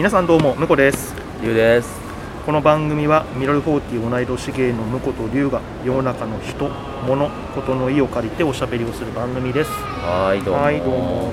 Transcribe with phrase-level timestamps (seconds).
[0.00, 1.14] 皆さんどうもむこです。
[1.42, 2.00] ゆうです。
[2.46, 6.70] この番組はミラル40同い年芸の婿と龍が世の中の人
[7.06, 9.70] 物ことの意を借りておしゃべりをする番組です。
[9.70, 10.62] はいどうも。
[10.62, 11.30] はいどうも。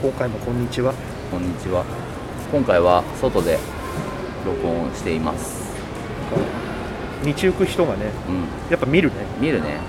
[0.00, 0.94] 今回もこんにちは。
[1.32, 1.84] こんにちは。
[2.52, 3.58] 今回は外で
[4.46, 5.74] 録音しています。
[7.24, 8.70] 道行く人がねうん。
[8.70, 9.16] やっぱ見るね。
[9.40, 9.80] 見るね。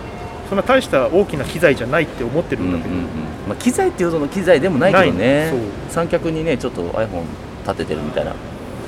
[0.49, 3.03] そんな大した大きな機材じゃないって思ってるうんうんんだけど、うん
[3.47, 5.51] まあ機材っていうほどの機材でもないけどね。
[5.51, 5.61] ない
[5.91, 8.33] 三脚にねちょっと iPhone 立ててるみたいな。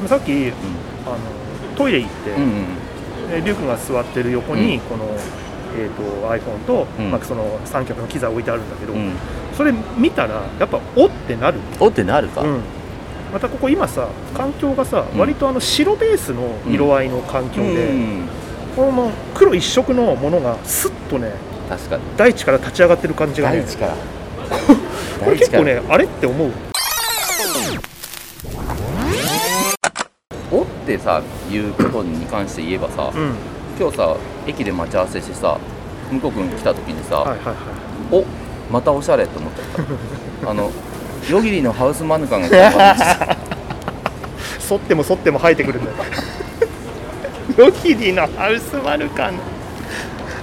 [0.07, 0.31] さっき
[1.05, 1.17] あの
[1.75, 2.65] トイレ行って、うんうん
[3.29, 4.79] でリュウ君が座ってる横に、うん。
[4.81, 5.05] この、
[5.77, 7.11] えー、と iPhone と、うん。
[7.11, 8.99] まあ、その三脚の機材置いてあるんだけど、うん。
[8.99, 9.13] うん
[9.53, 12.61] それ見たらやっぱおってなる、おってなるか、うん、
[13.31, 15.19] またここ今さ環境がさ、うん。
[15.19, 18.27] 割とあの白ベースの色合いの環境で、うん
[18.75, 21.31] この黒一色のものがスッとね
[21.69, 22.03] 確かに。
[22.17, 23.61] 大地から立ち上がってる感じがね。
[23.61, 23.95] 大地から。
[25.23, 26.51] これ結構ねあれって思う
[31.03, 33.35] さいうことに関して言えばさ、うん。
[33.79, 34.15] 今日さ
[34.47, 35.59] 駅で待ち合わせしてさ
[36.11, 37.55] 向こう君来た時にさ、はいはいはい。
[38.11, 38.25] お
[38.71, 39.85] またおしゃれって思っちゃっ
[40.45, 40.71] た あの
[41.29, 42.95] 夜霧のハウスマヌカンが来たから
[44.67, 45.97] 反っても反っても生えてくるんだよ。
[47.57, 49.33] ロキリのハウスマルカン。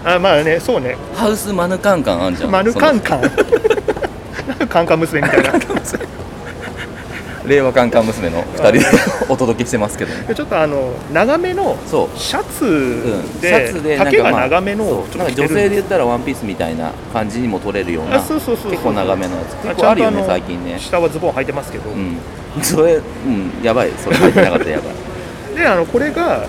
[0.05, 0.97] あまあねそうね。
[1.15, 2.51] ハウスマヌカンカンあんじゃん。
[2.51, 3.23] マルカンそカン
[4.69, 5.53] カンカン娘みたいな。
[5.53, 5.59] の
[7.51, 8.81] 令和カンカン娘の2人で
[9.29, 10.15] お届けしてますけど。
[10.15, 11.77] ねでちょっとあの長めの
[12.17, 18.41] シャツうん、シで,、ャツで丈が長めのなんか女性で言ったらワンピースみたいな感じにも取れるような結
[18.83, 19.55] 構長めのやつ。
[19.55, 20.79] あ結構あるよね最近ね。
[20.79, 22.17] 下はズボン履いてますけど、うん。
[22.63, 23.91] それうんやばい。
[23.99, 24.95] それ入ってなかったらやばい。
[25.59, 26.45] であのこれがあの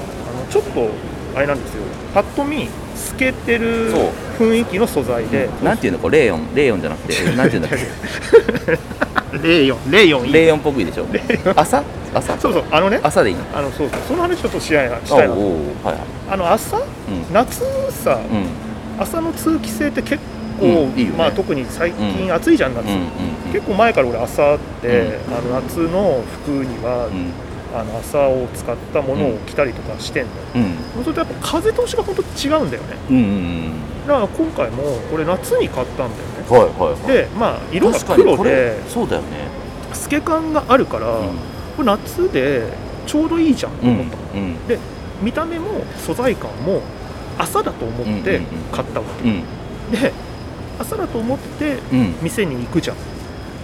[0.51, 0.87] ちょっと
[1.35, 1.81] あれなんですよ。
[2.13, 3.91] パッと見透けてる
[4.37, 5.99] 雰囲気の素材で、なんていうの？
[5.99, 6.53] これレーヨン。
[6.53, 7.35] レーヨンじゃなくて。
[7.35, 9.01] なんていうんだっけ？
[9.43, 9.91] レイヨン。
[9.91, 10.33] レイヨンいい。
[10.33, 11.05] レーヨンっぽくいいでしょ？
[11.55, 11.83] 朝？
[12.13, 12.37] 朝？
[12.39, 12.63] そうそう。
[12.71, 12.99] あのね。
[13.03, 13.43] 朝でいいの？
[13.53, 13.99] あのそうそう。
[14.07, 15.59] その話ちょっとしたいなしたいなおうおう。
[15.83, 16.03] はいはい。
[16.31, 16.77] あの朝？
[16.77, 16.85] うん。
[17.33, 17.61] 夏
[17.91, 19.01] さ、うん。
[19.01, 20.17] 朝の通気性って結
[20.59, 20.99] 構、うん。
[20.99, 21.17] いいよね。
[21.17, 23.07] まあ、特に最近暑いじゃん夏、うんうん
[23.51, 27.31] 結構前から俺朝って、あの夏の服には、うん
[27.73, 30.75] あの朝を使ったものを着たりとかしてんのよ、うん。
[30.95, 32.97] そうするとやっぱ風通しが本当違うんだよね。
[33.09, 33.71] うんうん
[34.07, 36.45] だから今回も俺夏に買ったんだよね。
[36.49, 37.13] うんはいはいはい。
[37.13, 39.27] でまあ色が黒でこれそうだよね。
[39.93, 41.23] 透け感があるから、こ
[41.79, 42.63] れ夏で
[43.05, 44.55] ちょうどいいじゃんとうん思ったの、うん
[45.21, 46.81] 見た目も素材感も
[47.37, 49.43] 朝だと思ってうんうんうん買ったわうん。
[49.91, 50.11] け、で
[50.79, 52.15] 朝だと思ってうん。
[52.23, 53.03] 店に行くじゃんうん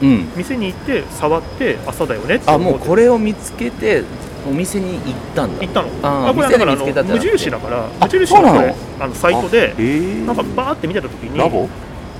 [0.01, 4.03] 店に行って触って朝だよねってあもうこれを見つけて
[4.47, 5.61] お店に行ったんだ。
[5.65, 5.89] 行ったの？
[6.03, 8.53] あーこれだからあの無印だからあ無印のの？
[8.53, 9.73] これあのサイトでえ。
[9.73, 11.67] ーなんかバーって見てた時にラボ？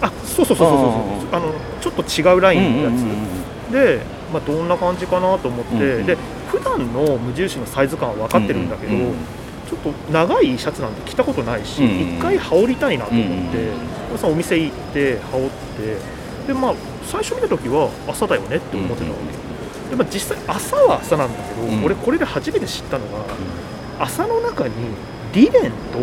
[0.02, 4.00] あそうそうそうそうそうあのちょっと違うラインのやつ、で、
[4.32, 6.18] まあ、どんな感じかなと思って、うんうんで
[6.48, 9.16] 普段の無印のサイズ感は分かってるんだけど、うんうん
[9.68, 13.58] ちょっと長いシャツなんて着たことないし、うんうん一回羽織りたいなと思って、
[14.12, 14.18] うん。
[14.18, 15.98] そのお店行って羽織って
[16.48, 16.76] でまあ
[17.08, 21.86] 最初見た時は朝だよねって思ってたわけ、でまあ、実際朝は朝なんだけど、うん。
[21.86, 23.26] 俺これで初めて知ったのが、
[24.00, 24.74] 朝の中に
[25.34, 26.00] リネンと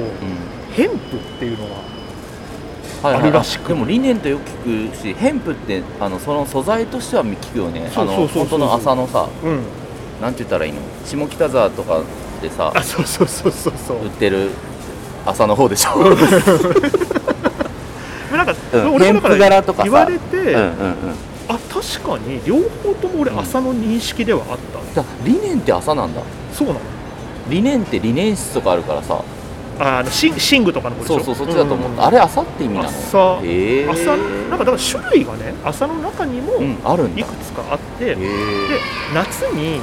[0.73, 0.99] ヘンプっ
[1.39, 3.69] ていうのがあるらしく。
[3.69, 7.93] でもリネンとよく聞くしヘンプってあのその素材としては聞くよね。
[7.95, 9.61] あの本当の朝のさうん。
[10.23, 10.81] なんて言ったらいいの？
[11.05, 12.01] 下北沢とか
[12.41, 14.05] でさあそうそうそうそうそう。
[14.05, 14.51] 売ってる
[15.27, 15.91] 朝の方でしょ
[18.83, 19.83] 俺もだかさ。
[19.83, 20.75] 言われて、うんうんうん。
[21.49, 24.59] あ確かに両方とも俺うん朝の認識ではあっ
[24.95, 26.23] た、だリネンって朝なんだ。
[26.53, 26.81] そうなの。
[27.49, 29.23] リネンってリネン室とかあるからさ。
[29.77, 31.33] ああのシン寝具とかのことでしょ。
[31.33, 32.89] そうそうそっちだと思った、んあれ朝って意味なの？
[32.89, 33.89] 朝へえ。
[33.89, 38.15] 朝なんかだから種類がね朝の中にもいくつかあって、へえ。
[38.15, 38.25] で
[39.13, 39.81] 夏に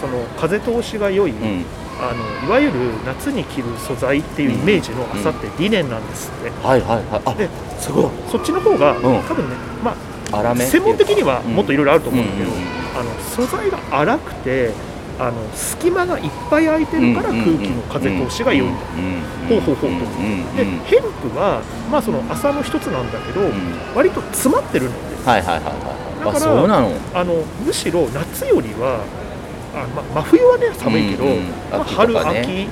[0.00, 1.64] その風通しが良い、うん
[2.00, 2.74] あのいわゆる
[3.04, 7.22] 夏に着る素材っていうイメージの朝ってリネンなんですって、はいはいはい。
[7.24, 7.34] あ。
[7.34, 7.48] で
[7.78, 8.10] すごい。
[8.30, 9.02] そっちの方が、ん。
[9.02, 9.96] 多分ねま
[10.32, 12.50] あ専門的にはもっといろいろあると思うんだけど、
[12.98, 14.72] あの素材が粗くて
[15.18, 18.78] あの隙間がいっぱい空いてるから空気の風通しが良いんだ、
[19.48, 19.96] ほうほうほうと
[20.56, 23.52] でうんヘンプは、まあ、その朝の一つなんだけど、うん。
[23.96, 24.92] 割と詰まってるの。
[24.92, 25.72] ではいはいはいはい。
[26.22, 26.92] あだからそうなの。
[27.14, 27.34] あの
[27.64, 29.00] むしろ夏よりは
[29.74, 31.42] あ、まあ、真冬はね寒いけど、うんうん。
[31.70, 32.68] まあ、秋とか春ね秋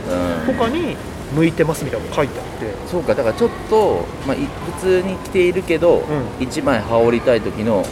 [0.48, 0.54] うん。
[0.56, 0.96] とかに
[1.34, 4.38] 向いてますみたいなの書いてあって、そうかだからちょっと、まあ、い
[4.76, 6.44] 普通に着ているけど、うん。
[6.44, 7.84] 一枚羽織りたい時の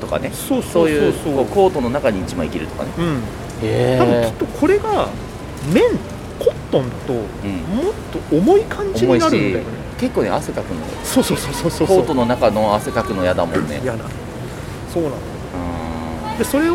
[0.00, 0.30] とかね。
[0.32, 0.88] そうそそうう。
[1.12, 2.90] そいううコートの中に一枚着るとかね。
[2.98, 3.22] うん、
[3.62, 5.08] へ多分きっとこれが
[5.72, 5.84] 綿
[6.38, 7.90] コットンだともうん。
[7.90, 7.92] っ
[8.30, 9.64] と重い感じになるんだよね。
[9.98, 10.80] 結構ね汗かくの。
[11.04, 13.80] そうそうそうそうそうコートの中の汗かくの嫌だもんね。
[13.82, 14.04] 嫌な。
[14.92, 15.16] そうなの
[16.32, 16.38] うん。
[16.38, 16.74] でそれを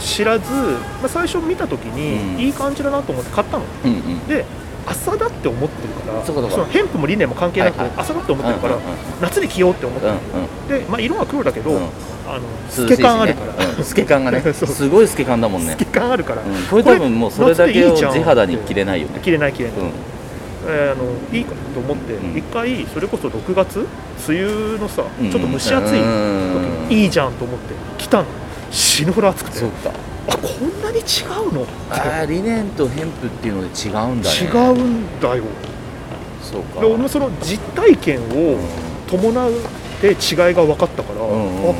[0.00, 2.36] 知らず、まあ、最初見た時うん。
[2.36, 3.64] にいい感じだなと思って買ったの。
[3.84, 4.26] うんうん。
[4.28, 4.44] で
[4.86, 7.98] 朝だって思ってるからその偏布も理念も関係なく、はいはい。
[7.98, 8.88] 朝だって思ってるから、うんうん
[9.22, 10.14] 夏に着ようって思ってうん
[10.68, 11.78] る、で、まあ、色は黒だけど、うん。
[12.26, 13.84] あのうん透け感あるから、うん。
[13.84, 14.42] 透け感がね。
[14.52, 15.72] すごい透け感だもんね。
[15.72, 16.62] 透け感あるから、うん。
[16.64, 19.20] これ多分もうそれだけを地肌に着れないよね。
[19.22, 19.90] 着れない着れない、うん。
[20.66, 22.36] えーあのいいかと思ってうん。
[22.36, 23.86] 一、回それこそ6月
[24.28, 26.06] 梅雨のさ、うんちょっと蒸し暑い時う
[26.86, 28.24] んにいいじゃんと思って来たの
[28.74, 29.58] 死ぬほど暑くて。
[30.26, 31.64] あこんなに違うの？
[31.90, 34.36] あーリネンとヘンプっていうので違うんだね。
[34.36, 35.44] 違うんだよ。
[36.42, 36.80] そうか。
[36.80, 38.58] で俺もその実体験を
[39.06, 39.52] 伴っ
[40.00, 40.14] て違い
[40.54, 41.64] が分かったから、うんうんうん。
[41.66, 41.74] うんあ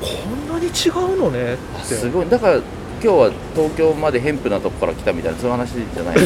[0.00, 1.56] こんなに違うのねっ
[1.86, 1.94] て。
[1.94, 2.28] すごい。
[2.28, 2.64] だから今
[3.00, 6.22] 日は東京までヘンプなとこから来たみたいなそういう話じゃない ね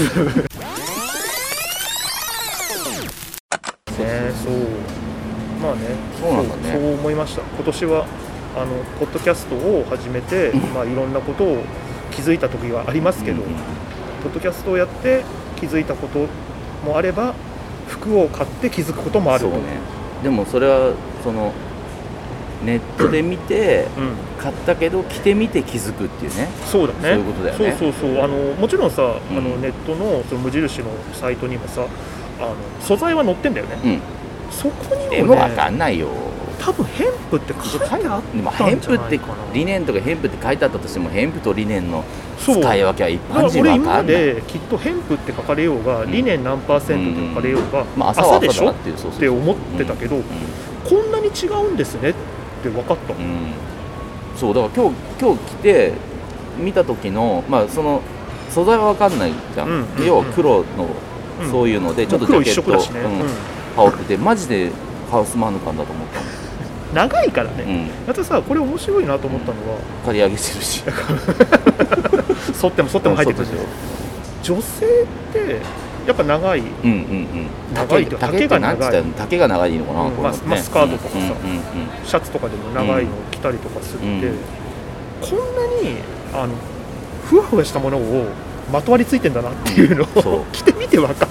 [4.44, 4.52] そう。
[5.60, 5.81] まあね。
[6.20, 6.62] そうなんだね。
[6.72, 7.43] そうそう思いました。
[7.43, 8.06] 今年は
[8.56, 11.62] あのポッドキャストを始めて、まあ、いろんなことを
[12.12, 13.43] 気づいた時がありますけど、
[14.23, 15.25] ポッドキャストをやって
[15.56, 16.27] 気づいたこと
[16.87, 17.35] もあれば
[17.89, 19.59] 服を買って気づくこともあるそうね。
[20.23, 21.53] でもそれはその
[22.65, 26.49] ネットで見てうん、買ったけど着てみて気づくっていうね。
[26.65, 27.01] そうだね。
[27.01, 27.77] そういうことだよね。
[27.79, 28.23] そうそうそう。
[28.23, 29.06] あのもちろんさ、ん。
[29.06, 31.87] あのネットのその無印のサイトにもさ
[32.41, 33.79] あの素材は載ってんだよね。
[33.85, 34.01] うん。
[34.51, 36.09] そこにもねでも分かんないよ
[36.59, 42.05] 多分ヘンプって書いてあったんじヘンプってゃないかなリネンとかヘンプって書いてあったとしてもヘンプとリネンの
[42.39, 44.17] 使い分けは一般人俺今ま分かんない。
[44.35, 48.71] できっとヘンプって書かれようが、うん理念何パーセントって書かれようが、まあ朝はでしょ？
[48.71, 50.23] っていうそうそうて思ってたけど、うん。
[50.85, 52.15] こんなに違うんですねっ
[52.62, 53.15] て分かった。
[54.37, 55.93] そうだから今日今日来て
[56.59, 58.03] 見た時のまあその
[58.51, 60.89] 素材は分かんないじゃん、うんうんで要は黒の
[61.43, 61.51] うん。
[61.51, 63.21] そういうのでちょっとジ黒ャケット、ね、うん。
[63.21, 63.29] うん。
[63.77, 64.71] 羽織っててマジで
[65.11, 66.21] ハウスマヌカンだと思った。
[66.21, 66.24] の
[66.94, 68.11] 長いからね、うん。
[68.11, 70.85] あとさこれ面白いなと思ったのは、刈り上げしてるし。
[72.61, 73.62] 反っても反っても入ってくるうんそ
[74.55, 74.88] う女性っ
[75.32, 75.61] て
[76.06, 77.49] やっぱ長い、うんうんうん。
[77.75, 79.05] 長いって丈丈が長い。
[79.17, 81.32] 丈が長いのかな、うんまあまあスカートとかさうんうんうん。
[82.05, 84.37] シャツとかでも長いのを着たりとかするんで、うん。
[85.20, 85.96] こんなに
[86.35, 86.52] あの
[87.25, 88.26] ふわふわしたものを
[88.70, 90.35] まとわりついてんだなっていうのうんそう。
[90.41, 91.26] を 着てみて分かった。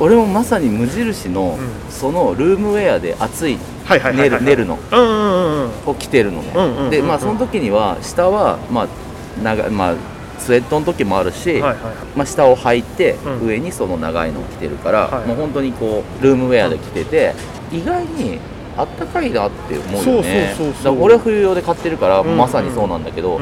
[0.00, 1.92] 俺もまさに無印の、うん。
[1.92, 3.73] そのルームウェアで暑いはいはいはいはい、
[4.14, 4.78] 寝る寝るの。
[4.92, 5.90] うんうんうんうん。
[5.90, 6.90] を着てるのね、うんうんうんうん。
[6.90, 8.88] でまあその時には下はまあ
[9.42, 9.94] 長まあ
[10.38, 11.76] スウェットの時もあるし、ま
[12.18, 13.46] あ、下を履いて、うん。
[13.46, 15.26] 上にその長いのを着てるから、はい。
[15.26, 17.34] もう本当にこうルームウェアで着てて、
[17.72, 18.38] 意外に
[18.76, 20.54] あったかいなって思うよね。
[20.56, 20.84] そうそうそうそう。
[20.84, 23.40] だから俺は冬用で買ってるから、うんうんまさにそうなんだけど、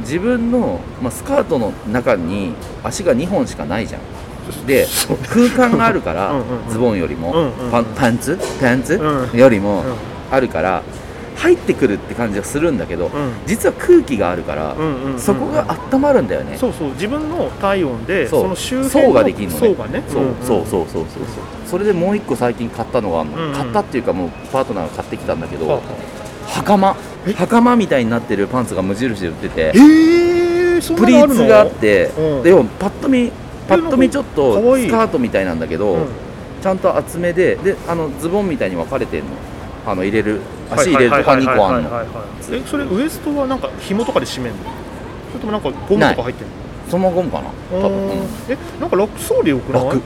[0.00, 4.00] 自分の、まあ、スカートの中に足が2本しかないじゃん
[4.66, 4.86] で
[5.28, 6.34] 空間があるから
[6.68, 7.70] ズボンよりも、うんうんうん。
[7.70, 8.38] パンパンツ？
[8.60, 9.94] パンツ、うんよりもうん。
[10.30, 10.82] あるから
[11.36, 13.32] 入ってくるって感じがするんだけど、うん。
[13.44, 14.76] 実は空気があるから、
[15.18, 16.56] そこが温まるんだよね。
[16.56, 16.90] そうそう。
[16.90, 19.58] 自分の体温でその周辺の層ができるのね。
[19.58, 20.02] 層がね。
[20.08, 21.22] そう,、そうそうそうそう
[21.66, 23.54] それでもう一個最近買ったのがあるの、うんうん。
[23.54, 25.82] 買ったっていうかもうパートナーが買ってきたんだけど、
[26.46, 26.96] 袴。
[27.26, 27.32] え？
[27.32, 29.70] 袴みたいになってるパンツが無印で売ってて。
[29.70, 32.42] あえー、プリーツがあって、うん。
[32.42, 33.32] でもパッと見
[33.68, 36.06] パッと見ちょっとスカートみたいなんだけど、うん。
[36.62, 39.30] ちゃんと厚めでであのズボンみたいに分かれてんの。
[39.86, 40.40] あの入れる。
[40.70, 41.90] 足入れるとはいか2個あんの。
[42.52, 44.58] えそれウエストはなんか紐とかで締めんの？
[45.32, 46.52] それともなんかゴムとか入ってんの？
[46.88, 47.50] そのゴムかな？
[47.70, 48.10] 多分、うん。
[48.10, 49.84] うんえなんか楽そうでよくない？
[49.84, 50.02] 楽。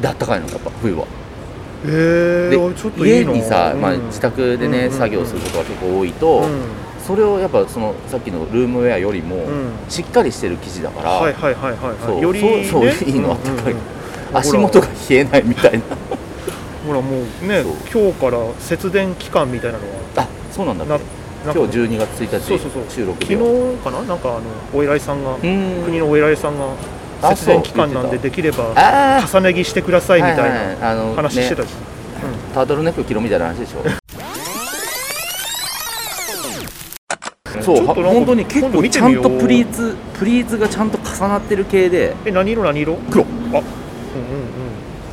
[0.00, 1.06] であったかいのやっぱ冬は。
[1.84, 4.06] えー、であちょっといい家なにさ、まあ、うん。
[4.06, 9.72] 自宅でね、作業することが結構多いと、うんそれをやっぱそのさっきのルームウェアよりもうん。
[9.88, 13.72] しっかりしてる生地だから、はいはいはいはいそうはいより、ね、そうそういいのあったかい。
[13.72, 13.96] うんうん
[14.34, 15.84] 足元が冷えないみたいな。
[16.86, 20.00] ほらもうね今日から節電期間みたいなのは。
[20.16, 20.98] あそうなんだっな
[21.44, 22.82] 今日12月1日そうそうそう。
[22.90, 24.02] 収録昨日日かな？
[24.02, 24.40] なんかあの
[24.74, 26.66] お偉いさんが国のお偉いさんが
[27.22, 30.76] あ節電期間なんでできればあ重ね着してくださいみたいはいなはい。
[30.82, 31.68] あの話してたね。
[31.68, 31.74] じ
[32.52, 34.05] タートルネック着ろみたいな話でしょ
[37.66, 42.14] そう本当に結構ちゃんとプリーツプリーツがちゃんと重なってる系で。
[42.24, 42.96] え何色何色？
[43.10, 43.24] 黒。
[43.24, 43.62] あうんうんうん。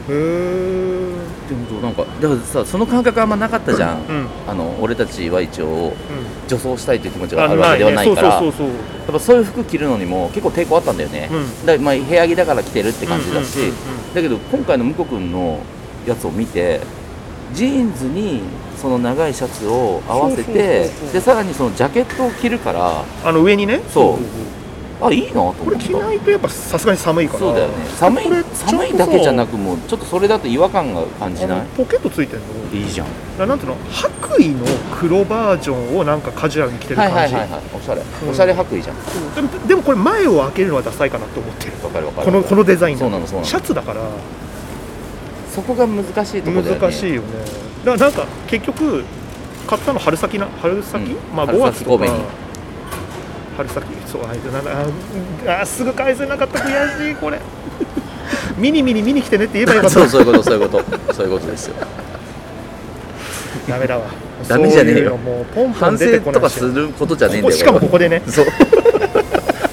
[0.06, 4.28] へえでもなんかだからさその感覚あんまなかったじゃん、うん。
[4.48, 5.94] あの俺たちは一応うん。
[6.48, 8.40] 女装したいという気持ちがああるわけではないから。
[8.40, 11.66] そうそうそうやっぱそういう服着るのにも結構抵抗あったんだよね、うん。
[11.66, 13.58] だまあ部屋着だから着てるって感じだし、
[14.14, 15.60] だけど今回の向こう君の
[16.06, 16.80] やつを見て
[17.54, 18.42] ジーンズに
[18.78, 23.82] その長いシャツを合わせてでさらにそのジャケットを着るからあの上にね。
[23.90, 24.18] そう。
[25.02, 25.64] あいいなと思った。
[25.66, 27.40] これ着ないとやっぱさすがに寒いから。
[27.40, 31.60] そうだよね寒い寒いだけじゃなくもうちょっとそれだと違和感が感じあない？
[31.60, 32.46] のポケットついてるの？
[32.78, 33.08] いいじゃん。
[33.48, 33.78] なんていうの？
[33.92, 34.66] 白衣の
[34.98, 39.36] 黒バージョンをなんかカジュアルに着てるはい感じ、はいはいはいおしゃれ、うんおしゃれ白衣じゃん。
[39.36, 41.74] でもでもこれ前を開けるのはダサいかなと思ってる。
[41.84, 42.26] わかるわかる。
[42.28, 43.46] このこのデザインそうなのそうなの。
[43.46, 44.02] シャツだから
[45.54, 46.82] そこが難しいところだよね。
[46.82, 47.28] 難しいよね。
[47.86, 49.04] だからなんか結局
[49.68, 51.36] 買ったの春先な春先、うん。
[51.36, 52.06] まあ春5月とか。
[53.56, 54.30] 春先そうあ
[55.48, 57.40] ああすぐ返せなかった悔しいこれ。
[58.58, 59.94] 見に見に見に来てねって言えばよかった。
[60.02, 61.14] そうそういうことそういうこと。
[61.14, 61.76] そういうことですよ。
[63.70, 64.06] ダメだわ。
[64.48, 65.18] ダメじゃねえよ。
[65.18, 66.54] もうポンポン反出てこないし。
[66.54, 68.24] 省とかすることじゃねえんだよしかもここでね。
[68.28, 68.46] そう。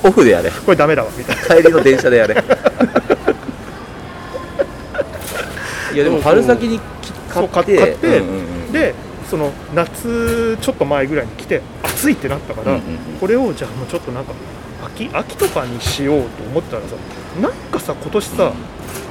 [0.04, 0.50] オフでやれ。
[0.50, 1.62] これダメだわみたいな。
[1.62, 2.34] 帰りの電車でやれ
[5.94, 6.80] いやでも春先に
[7.28, 7.76] 買って。
[7.78, 8.94] 買ってうんうんうんで
[9.28, 12.98] その夏ちょっと前ぐらいに来て暑いってなったから、うんうんうん。
[13.20, 14.32] これをじゃあもうちょっとなんか
[14.84, 16.96] 秋秋とかにしようと思ったらさ
[17.40, 18.52] なんかさ今年さ、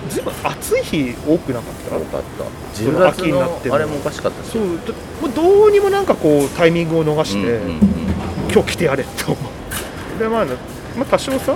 [0.09, 1.95] ずいぶん暑い日多くなかった？
[1.97, 2.75] 多かった。
[2.75, 7.79] その10月秋になってあれもおかしかったしそうどもうどうにもなんかこうタイミングを逃して、うんうんうん。
[8.51, 10.19] 今日来てやれって思う。
[10.19, 11.55] でまあ、まあ、多少さ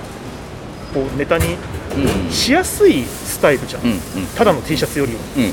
[0.93, 1.57] こうネタにうんうん
[2.31, 4.00] しやすいスタイルじゃん、うんうん。
[4.35, 5.43] ただの T シャツよりはうん。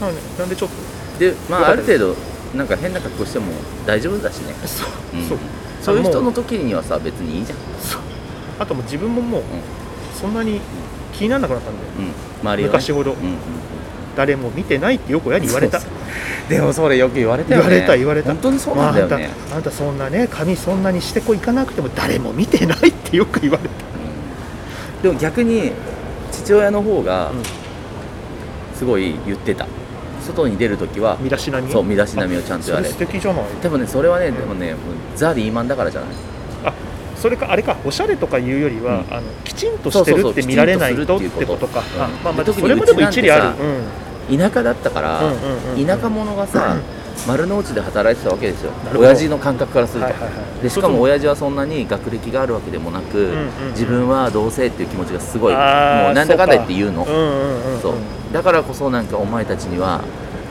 [0.00, 0.70] なのでなんでちょっ
[1.18, 2.16] でまあある程度
[2.54, 3.52] なんか変な格好しても
[3.86, 4.54] 大丈夫だしね。
[4.54, 5.28] とそう、うん。
[5.28, 5.38] そう。
[5.82, 7.58] そういう人もの時にはさ別にいいじゃん。
[7.80, 8.00] そう。
[8.58, 9.42] あともう自分ももう、
[10.20, 10.60] そんなに
[11.12, 11.80] 気にならなくなったんで。
[11.98, 12.12] うん。
[12.42, 12.62] 周りはね。
[12.64, 13.14] 昔ほど。
[14.16, 15.80] 誰も見てないってよく親に言われた。
[15.80, 15.90] そう
[16.48, 17.68] でもそれよく言われたよね。
[17.68, 18.32] 言われた言われた。
[18.32, 23.84] 本当にそうなんだよね、まああんたあんたそんなね髪そんなにしてこいかなくても誰も見てないってよく言われた。
[23.84, 23.89] うん
[25.02, 25.72] でも逆に
[26.32, 27.42] 父親の方がうん。
[28.74, 29.66] すごい言ってた。
[30.22, 31.70] 外に出るときは身だしなみ？
[31.70, 32.88] そう身だしなみをちゃんとやれ。
[32.88, 33.44] 素敵じゃない。
[33.62, 34.74] でもねそれはねでもね
[35.16, 36.10] ザ・リーマンだからじゃない？
[36.64, 36.72] あ
[37.14, 39.14] それかあれかおしゃれとかいうよりは、うん。
[39.14, 41.80] あのきちんとしてるって見られないとってことか。
[41.80, 43.42] うんあまあまあそれもでも一理ある。
[43.42, 43.54] さ
[44.30, 45.86] 田舎だったから、うんうんうんうん。
[45.86, 46.76] 田舎者がさ、
[47.26, 48.72] 丸の内で働いてたわけですよ。
[48.96, 50.28] 親父の感覚からすると、はいはいは
[50.60, 50.62] い。
[50.62, 55.62] でしかも親父はそんなに学歴があるわけでもなく、んうん自分は同性っていう気持ちがすごいもう
[56.14, 57.04] なんだかんだ言って言うの。
[57.82, 57.94] そう
[58.32, 60.02] だからこそなんかお前たちには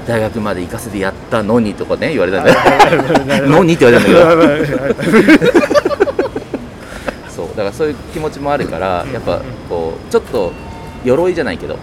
[0.08, 2.46] 大学まで行かせてやったのにとかね言われたん
[3.28, 3.48] だよ。
[3.48, 5.54] のにって言われたんだけど。
[7.30, 7.48] そう。
[7.50, 10.52] だからそういう気持ちもあるからやっぱこうちょっと
[11.04, 11.78] 鎧じゃないけど。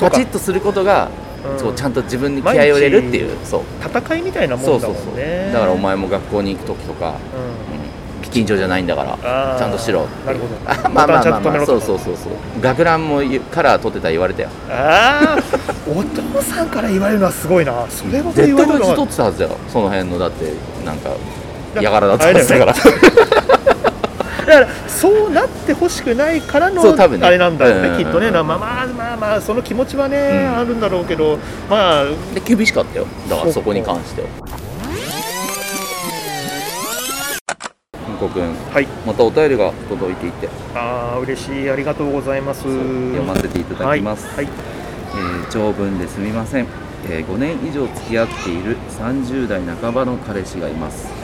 [0.00, 1.10] パチッとすることが
[1.44, 1.58] うん。
[1.58, 3.60] そうちゃんと自分に気合を入れるっていうそう。
[3.80, 5.04] ー戦いみたいなもんだそうそうそう。
[5.06, 8.24] もんねだからお前も学校に行く時とか、うん。
[8.24, 10.54] うん、緊張じゃないんだからちゃんとしろなるほど。
[10.66, 12.60] あまあまあまあ、まあ、そうそうそうそう。
[12.60, 14.48] 学ランもカラー取ってたら言われたよ。
[14.70, 15.38] ああ
[15.88, 17.72] お父さんから言われるのはすごいな。
[17.88, 18.94] それほど絶言われるのは。
[18.94, 19.50] 対こいつ取ってたはずだよ。
[19.68, 20.52] その辺のだって
[20.84, 21.10] なんか
[21.74, 22.74] だやがらだったから
[24.50, 30.58] だからそうなってほしくないからのあれなんだろうね、うんきっとね、まあまあまあまあその気持ちはね、うん。
[30.58, 31.38] あるんだろうけど
[31.68, 32.04] まあ。
[32.34, 33.06] で厳しかったよ。
[33.28, 34.28] だからそこに関しては。
[38.32, 38.86] 君はい。
[39.06, 40.48] またお便りが届いていて。
[40.74, 41.70] あー嬉しい。
[41.70, 42.62] ありがとうございます。
[42.62, 44.54] 読ませていただきます、はい、はい。
[45.14, 46.66] えー長文ですみません、
[47.08, 51.19] え5年以上付き合っている30代半ばの彼氏がいます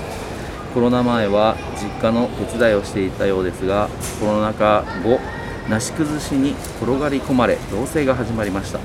[0.77, 3.89] コロナ前は実家の手伝いをしていたようですが
[4.21, 5.19] コロナ禍後
[5.71, 6.51] なし崩しに
[6.83, 8.81] 転がり込まれ同棲が始まりました。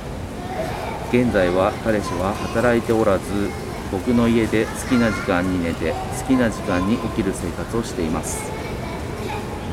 [1.10, 3.50] 現在は彼氏は働いておらず
[3.92, 8.40] 僕の家で好きな時間に寝て好きな時間に起きる生活をしています。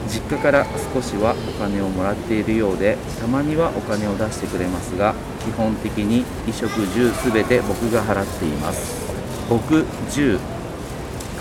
[0.08, 5.14] 実家から少しはお金をもらっているようでたまにはお金を出してくれますが
[5.46, 9.06] 基本的に衣食住すべて僕が払っています。
[9.48, 10.57] 僕10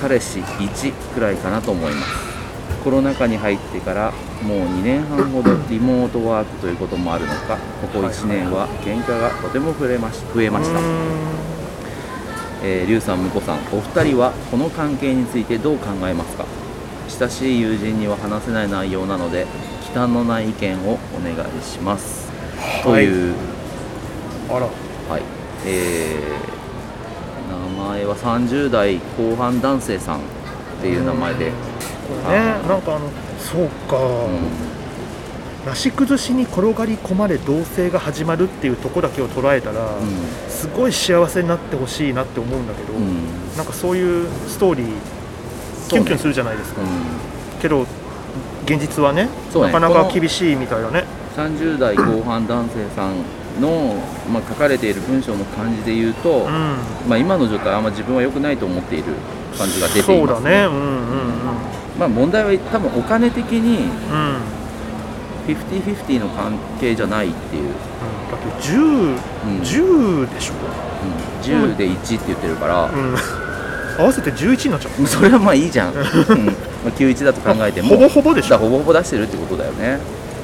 [0.02, 2.28] 彼氏1くらいかなと思います。
[2.84, 4.14] コロナ禍に入ってから
[4.44, 10.80] もう2年半ほどリモートワークということもあるのかここ1年は喧嘩がとても増えまし増えました。
[12.64, 16.46] えー、リュウさん、ムコさん、お二人はこの関係についてどう考えますか？
[17.08, 19.46] 親しい友人には話せない内容なので、
[19.82, 22.30] 忌憚のない意見をお願いします。
[22.84, 23.36] という、
[24.50, 24.68] あら。
[25.10, 25.22] はい、
[25.66, 26.57] えー、名
[27.88, 30.22] 前は30代後半男性さんっ
[30.82, 44.88] ていう名前で、これねなんかあのそうか、うなし崩しに転がり込まれ同棲が始まるっていうとこだけを捉えたら、ん、すごい幸せになってほしいなって思うんだけど、うん、うん、なんかそういうストーリー
[45.90, 46.82] キュンキュンするじゃないですか、
[47.62, 47.86] けど
[48.66, 49.30] 現実はねね。
[49.54, 51.06] なかなか厳しいみたいだね。
[51.36, 53.16] 30代後半男性さん
[53.60, 53.96] の、
[54.32, 56.50] まあ、書かれている文章の感じで言うと、うん。
[57.08, 59.06] まあ、今の状態はあんま自分は良くないと思っている
[59.58, 60.66] 感じが出ています、そうだね。
[60.66, 60.98] うんうんうん。
[62.00, 64.38] まあ問題は多分お金的にうん。
[65.48, 67.72] 50-50の関係じゃないっていう、
[68.30, 69.18] だって10、うん。
[69.62, 73.16] 10でしょ、うん、10で1って言ってるから、うん、
[73.98, 75.08] 合わせて11になっちゃう。
[75.08, 76.02] それはまあいいじゃん、 うん。
[76.02, 76.04] ま
[76.88, 77.90] あ、91だと考えても。
[77.90, 78.58] ほぼほぼでしょ。
[78.58, 79.92] ほぼほぼ出してるってことだよね。
[79.92, 80.02] だか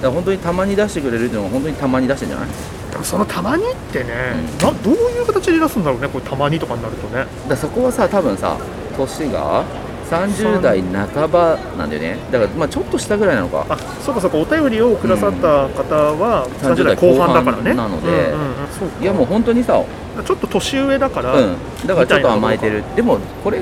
[0.08, 2.48] ら本当にたまに出してくれるっていうのは本当にたまに出してんじゃない？
[2.94, 4.58] でもそのたまにってね、うん。
[4.60, 7.26] などういう形で出すんだろうねこれたまにとかになるとね。
[7.50, 8.56] だそこはさ多分さ
[8.96, 9.66] 年が
[10.12, 12.20] 30代半ばなんだよね。
[12.32, 13.66] だからまあちょっと下ぐらいなのか。
[13.68, 16.52] あそうかそうかお便りをくださった方はうん。
[16.54, 17.74] 30代後半だからね。
[17.74, 18.08] 後半なので。
[18.08, 19.02] うんうんうんそうか。
[19.02, 19.84] いやもう本当にさ
[20.24, 21.58] ちょっと年上だから、うん。
[21.88, 22.84] だからちょっと甘えてる。
[22.96, 23.60] でもこれ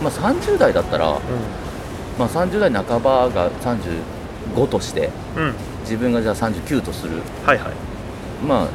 [0.00, 1.18] まあ30代だったら、
[2.18, 7.20] まあ、30代半ばが35としてうん、うん、自分がじゃあ39とする。
[7.44, 7.72] はいはい
[8.46, 8.68] まあ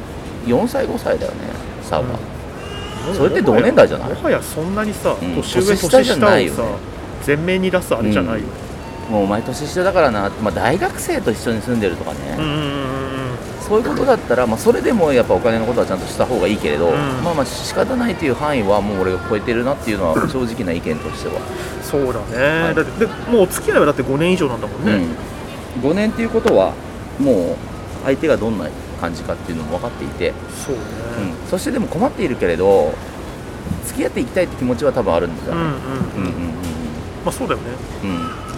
[0.46, 1.38] 4歳5歳だよね
[1.82, 2.04] 差は、
[3.08, 3.14] うん。
[3.14, 4.14] それって同年代じゃない？
[4.14, 5.34] もはやそんなにさ、うん。
[5.34, 6.62] 年上年下ないよね。
[7.26, 8.46] 前面に出すあれじゃないよ。
[8.46, 8.52] ね、
[9.10, 13.08] もう毎年一緒だからな、まあ、大学生と一緒に住んでるとかね、うん、うんうんうん
[13.68, 16.92] そういうことだったら、まあ、それでもやっぱお金のことはちゃんとした方がいいけれど、ん。
[17.22, 21.38] まあまあ仕方ないという範囲はもう俺が超えてるなっていうのは正直な意見としては、
[21.82, 22.74] そうだね、はい。
[22.74, 25.06] だってでもうお付き合いはだって5年以上なんだもんね、
[25.76, 26.72] うん、5年っていうことは
[27.18, 27.56] もう
[28.04, 28.68] 相手がどんな
[29.00, 30.32] 感じかっていうのも分かっていて、
[30.66, 30.82] そうね、
[31.42, 32.92] うん、そしてでも困っているけれど
[33.86, 35.76] 付き合っていきたいって気持ちは多分あるんだよね、うんうんうん。
[35.76, 36.48] うんうん
[37.24, 37.66] まあそうだよね。
[38.04, 38.10] うん。
[38.10, 38.48] うん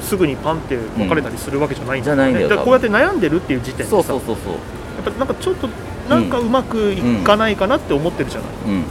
[0.00, 3.90] すぐにパンって別れたりするわけじゃないんだよね、じゃないんだよこうやって悩んでるっていう時点でさ。
[3.90, 4.54] そうそうそうそう。
[4.54, 4.58] や
[5.02, 5.68] っぱなんかちょっと
[6.08, 8.84] なんかうまくいかないかなって思ってるじゃない、うん、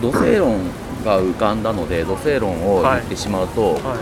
[0.00, 0.60] 土星論
[1.04, 3.98] が浮かんだので土星論を言ってしまうと、は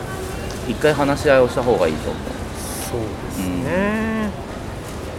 [0.68, 0.70] い。
[0.70, 2.22] 一回話し合いをした方がいいと思う。
[2.88, 4.03] そうですね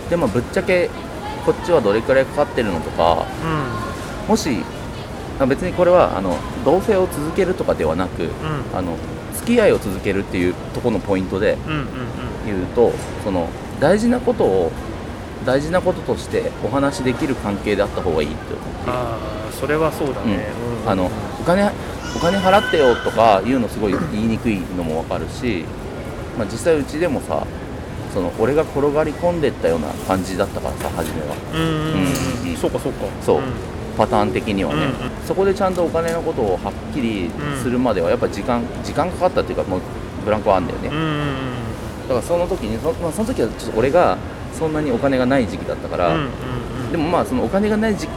[0.10, 0.90] でもぶっちゃけ
[1.46, 3.26] こっちはどれくらいかかってるのとか
[4.28, 4.64] うもし
[5.40, 8.32] あ別にこれはあの同棲を続けるとかではなくんうん。
[8.74, 8.98] あの
[9.36, 11.86] 付き合いを続けるっていうところのポイントでうんうんうん。
[12.46, 12.92] 言うと
[13.24, 14.72] その大事なことを
[15.46, 19.18] 大事なこととしてお話しできる関係であった方がいいって思ってあ
[19.50, 20.48] あそれはそうだね、
[20.84, 20.90] うん。
[20.90, 21.72] あのお金
[22.16, 25.66] お金払ってよとか言うのすごい言いにくいのも分かるし、
[26.38, 27.46] まあ、実際うちでもさ
[28.16, 31.36] その俺が転がり込んでったような感じだったからさ初めは。
[31.54, 33.06] うんうんそうかそうか。
[33.22, 33.42] そう。
[33.42, 33.44] ん。
[33.98, 34.96] パターン的にはね、うんうん。
[35.28, 37.30] そこでちゃんとお金のことをはっきり
[37.62, 39.82] するまではやっぱ時間時間かかったっていうかもう
[40.24, 42.08] ブランクはあるんだよね、うん。
[42.08, 44.18] だからその時にそ,、まあ、その時はちょっと俺が
[44.54, 46.30] そんなにお金がない時期だったから、うんうん
[46.86, 46.92] うん。
[46.94, 48.14] でもまあそのお金がない時期っ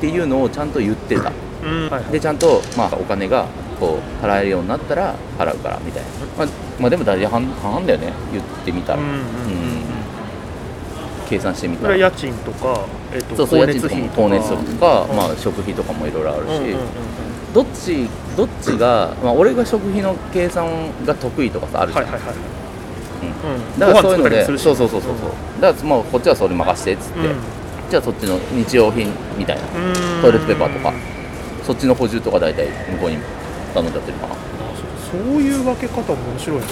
[0.00, 1.30] ていうのをちゃんと言ってた。
[1.62, 1.90] うん。
[1.90, 2.12] はいはい。
[2.12, 3.46] でちゃんと、まあ、お金が
[3.82, 8.12] こう払えるようになったら払うからみたいな、まあ、まあでも大体半半々だよね。
[8.30, 9.18] 言ってみたら、うんうんうん。
[9.18, 9.26] うん。
[11.28, 14.54] 計算してみそれはたら家賃とか、えっとそうそう光家賃と熱費とか。
[14.54, 16.78] かも光熱費とか、うんまあ、食費とかもいろいろあるし、うんうんうん
[17.52, 20.66] どっちどっちが、まあ、俺が食費の計算
[21.04, 22.34] が得意とかさあるじゃん、はいはいはい
[23.74, 23.78] うん。
[23.78, 25.60] だからそういうのでそうそうそうそうそう。
[25.60, 27.36] だからもうこっちはそれ任せてっつって、うん。
[27.90, 29.62] じゃあそっちの日用品みたいな。
[29.64, 30.22] うん。
[30.22, 30.94] トイレットペーパーとか。
[31.62, 33.18] そっちの補充とか大体向こうに
[33.72, 34.36] 頼んじゃってるかなあ。
[35.10, 36.66] そうそういう分け方も面白いね。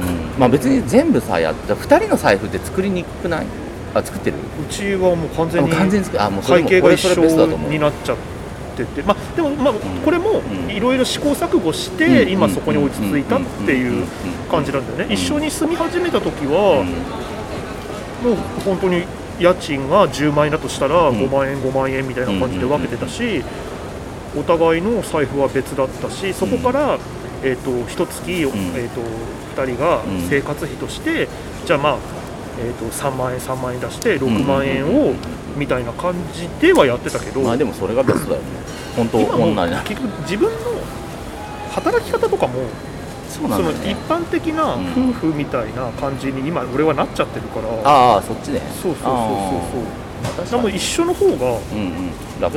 [0.00, 0.40] うん。
[0.40, 3.46] まあ別に全部さやった2人の財布って作りにくくない？
[3.94, 4.36] あ作ってる？
[4.38, 6.22] うちはもう完全にあもう完全に作る。
[6.22, 7.70] あもうそれ会計が一も俺それベストだと思う。
[7.70, 8.16] 緒になっちゃっ
[8.76, 9.02] てて。
[9.02, 10.70] まあでもまあこれもうん。
[10.70, 11.96] いろいろ試行錯誤しうん。
[11.96, 14.06] て今そこに落ち着いたっていう
[14.50, 15.14] 感じなんだよね。
[15.14, 16.84] 一緒に住み始めた時は
[18.22, 19.04] もう本当に
[19.40, 21.18] 家賃が10万円だとしたらうん。
[21.18, 23.42] 5万円5万円みたいな感じで分けてたし
[24.38, 26.98] お互いの財布は別だったしそこから
[27.42, 29.00] えーと一月えーと
[29.62, 31.28] 2人が生活費として
[31.66, 31.98] じゃあまあ
[32.60, 35.14] えーと3万円3万円出して6万円を
[35.56, 38.48] みたいな感じではやってたけどまあでもそれがベストだよね。
[38.96, 40.56] 本当今結局自分の
[41.70, 42.54] 働き方とかも
[43.28, 45.10] そうなその一般的なうん。
[45.10, 47.68] 夫婦みたいな感じに今俺はなっちゃってるから。
[47.84, 48.60] ああそっちね。
[48.82, 49.08] そうそうそ
[50.42, 50.70] うそうそう。
[50.70, 51.58] 一緒の方が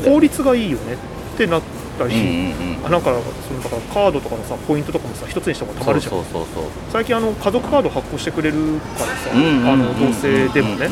[0.04, 0.94] 効率がいいよね。
[0.94, 1.62] ってなっ
[1.98, 3.14] たり、うんうんなんか
[3.48, 6.14] そのだからカードとかのさポイントとかもさ一つにした方がたまるじゃん。
[6.92, 10.90] 最近あの家族カード発行してくれるからさ、あの同性でもね、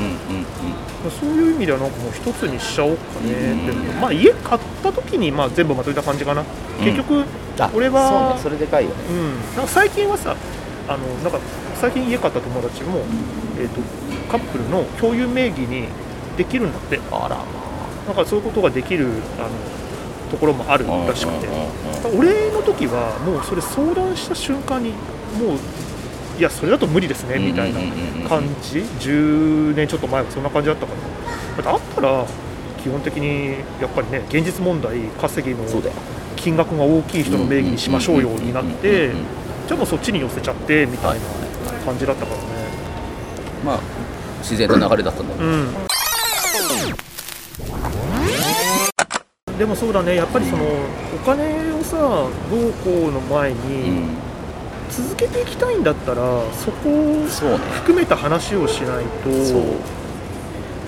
[1.20, 6.44] そういう意味ではなんかもう一つにしちゃおうかねって、まあ家買った時にまあ全部まとめた感じかな、
[6.80, 7.24] 結局
[7.60, 8.96] あ俺はそうねそれでかいよね。
[9.10, 10.36] うん、なんか最近はさ
[10.88, 11.40] あのなんか
[11.82, 13.00] 最近家買った友達も、
[13.60, 13.82] えー、と
[14.32, 15.88] カップルの共有名義に
[16.38, 17.00] できるんだって。
[17.12, 17.44] あらま
[18.08, 19.08] なんかそういうことができる
[19.38, 19.50] あの
[20.30, 21.48] ところもあるあらしくて、
[22.18, 24.96] 俺の時はもうそれ相談した瞬間にも
[25.56, 27.80] ういやそれだと無理ですねみたいな
[28.30, 28.80] 感じ。
[28.80, 30.94] 10年ちょっと前はそんな感じだったか
[31.58, 31.64] ら。
[31.64, 32.26] だったら
[32.82, 35.66] 基本的にやっぱりね現実問題稼ぎの
[36.38, 39.12] 金額が大きい人の名義にしましょうようになって
[39.68, 41.26] じゃあもうそっちに寄せちゃってみたいな
[41.84, 42.48] 感じだったからね、
[43.66, 43.80] まあ
[44.40, 47.09] 自然な流れだったんだよ、うん
[49.60, 50.16] でもそうだね。
[50.16, 54.10] やっぱりそのお金をさどうこうの前うにん。
[54.90, 56.22] 続けていきたいんだったら
[56.54, 59.64] そこを含めた話をしないとそう。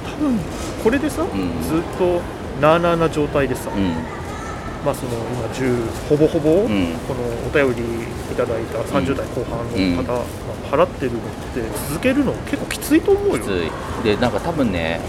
[0.06, 0.40] 多分
[0.84, 1.28] これでさ、ん。
[1.62, 2.22] ずっと
[2.62, 3.94] なあなあな状態でさ、うん。
[4.86, 6.94] まあその今10ほぼほぼ、うん。
[7.08, 7.84] このお便り
[8.32, 9.60] いただいた30代後半
[9.96, 10.24] の方が
[10.72, 11.22] 払ってるのっ
[11.54, 13.44] て続けるの結構きついと思うよ。
[14.04, 15.02] でなんか多分ね、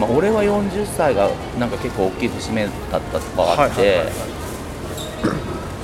[0.00, 4.04] まあ、俺は40歳がなんか結構大きい節目だったとかがあって、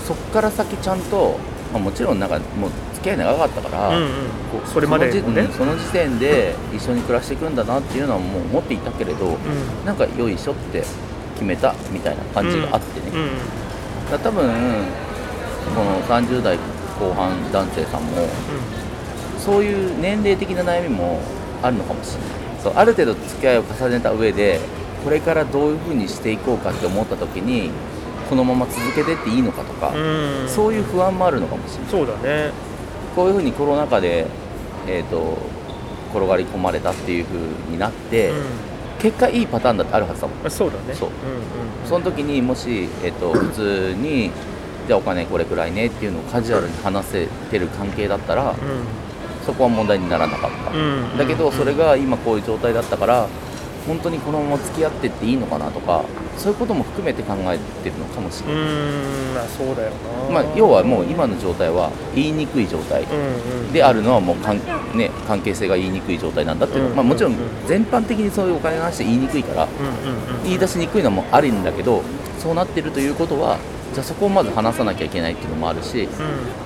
[0.07, 1.39] そっから先ちゃんと、
[1.73, 4.11] まあ、もちろんなんかもう付き合い長かったから、うんうん。
[4.65, 5.49] それまでもね。
[5.53, 9.37] その時うんその時点で一緒に暮らしていくんだなっていうのはもう思っていたけれど、うん。
[9.85, 10.83] なんかよいしょって
[11.35, 13.31] 決めたみたいな感じがあってね、うん
[14.11, 14.49] だから多分
[15.75, 16.57] この30代
[16.99, 18.29] 後半男性さんも
[19.39, 21.21] そういう年齢的な悩みも
[21.63, 24.59] あるのかもしれないそうある程度付き合いを重ねた上で
[25.05, 27.71] これからどういうふうにしていこうかって思った時に
[28.29, 30.41] このまま続けてっていいのかとか、うん。
[30.43, 31.91] うんそういう不安もあるのかもしれない。
[31.93, 32.51] そうだね。
[33.15, 34.27] こういうふうにコロナ禍で、
[34.89, 35.39] えー、と
[36.13, 38.33] 転がり込まれたっていうふうになって、
[38.99, 40.43] 結果いいパターンだってあるはずだもん。
[40.43, 40.95] うんそうだね。
[40.95, 41.11] そう。
[41.11, 44.33] うんうんその時にもし、えっと普通に
[44.89, 48.57] じゃあお金これくらいねっていうのをカジュアルに話せてる関係だったら、
[49.47, 51.11] そこは問題にならなかった、うん。
[51.13, 53.29] うんだけどそれが今こういう状態だったから
[53.87, 56.05] 本当にこのまま付き合ってっていいのかなとか
[56.37, 58.65] そういうことも含めて考えてるのかもしれない、
[59.33, 59.91] まあそうだよ
[60.29, 60.35] な。
[60.35, 63.05] まあ、要はもう今の状態は言いにくい状態
[63.73, 64.59] であるのはもうかん、
[64.95, 66.87] ね、関係性が言いにくい状態なんだっていうの。
[66.87, 66.97] は、うん。
[66.97, 69.69] まあ、もちろんうん全般的にそういうお金の話で言いにくいから
[70.45, 72.03] 言い出しにくいのもあるんだけど
[72.39, 73.59] そうなってるということは
[73.97, 76.07] じゃあそこをまず話さなきゃいけないっていうのもあるし、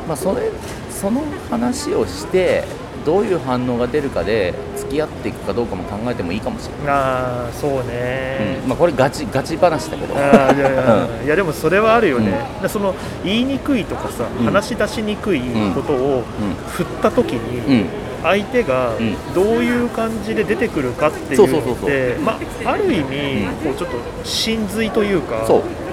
[0.09, 0.51] まあ、それ
[0.91, 2.65] その話をして
[3.07, 8.59] どういう反応が出るかで付き合っていくかどうかも考えてもいいかもしれうんああそうない、ね。
[8.65, 8.69] うん。
[8.71, 12.69] まあ、これガチガチ話だけどいやいやいやでもそれはあるよね、うん。
[12.69, 14.45] その言いにくいとかさ、うん。
[14.45, 15.41] 話し出しにくい
[15.73, 16.25] ことを
[16.67, 17.89] 振った時に、うん。
[18.25, 19.35] 相手がうん。
[19.35, 23.55] どういう感じで出てくるかっていうのってまあある意味、うん。
[23.55, 25.90] こうちょっと真髄というかそう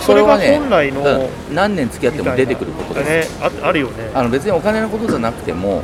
[0.00, 4.10] それがはね本来の、うん何年付き合っても出てくることです、ね、ああるよね。
[4.14, 5.82] あの別にお金のことじゃなくても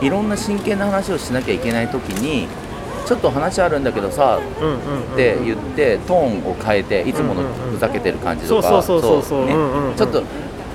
[0.00, 2.48] いろんな真剣な話をしなきゃいけない時に
[3.06, 10.24] ちょっと話あるんだけどさって言ってトーンを変えていつものふざけてる感じとかちょっと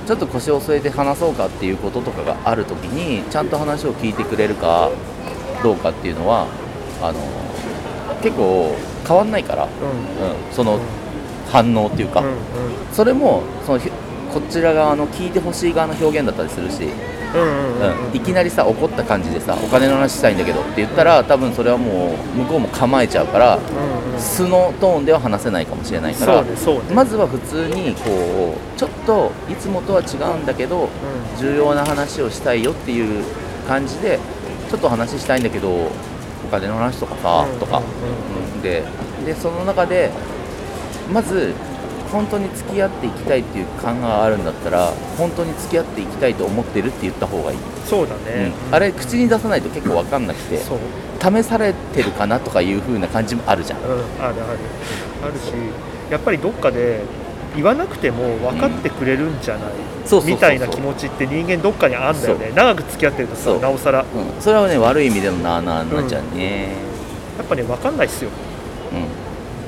[0.05, 4.91] ちょっと腰を据えて話そうかっていうこととかがある時にちゃんと話を聞いてくれるか
[5.63, 6.47] どうかっていうのは
[7.01, 7.19] あの
[8.21, 8.75] 結構
[9.07, 9.69] 変わんないから、うん。
[9.69, 10.79] うん、その
[11.51, 12.35] 反応っていうか、うんうん。
[12.91, 13.89] それもそのひ
[14.33, 16.89] こちら側の聞いてほしい側の表現だったりするし、
[18.13, 24.19] いきなりさ怒った感じでさお金の話したいんだけどって言ったら多分それはもう向こうも構えちゃうからうんうん。
[24.19, 26.43] 素のトーンでは話せないかもしれないかそら、
[26.93, 30.89] まずは普通にこうちょっといつもとは違うんだけどうん。
[31.37, 33.23] 重要な話をしたいよっていう
[33.67, 34.19] 感じで
[34.69, 35.91] ちょっと話したいんだけどお
[36.49, 38.55] 金の話とかさ、うんとか、うん。
[38.55, 38.61] うん。
[38.61, 38.83] で
[39.25, 40.11] でその中で
[41.11, 41.53] まず
[42.11, 48.75] 本当に付き合っていきたいっていう感があるんだったら本当に付き合っていきたいと思ってるって言った方がいい、そうだね、うん。
[48.75, 53.79] あれ口に出さないと結構分かんなくて試されてるかなとかいう風な感じもあるじゃん。
[53.79, 54.33] うん、あるある。
[55.23, 55.51] あるし
[56.09, 57.01] やっぱりどっかで
[57.55, 59.71] 言わなくても分かってくれるんじゃない、
[60.05, 60.31] そうそうそうそう。
[60.31, 62.49] みたいな気持ちって人間どっかにあんだよね。
[62.49, 63.99] そ長く付き合ってるとさなおさら。
[63.99, 66.75] やうん、それはね悪い意味でのなあなあになっちゃうね、
[67.41, 68.29] っぱね分かんないっすよ。
[68.93, 69.24] うん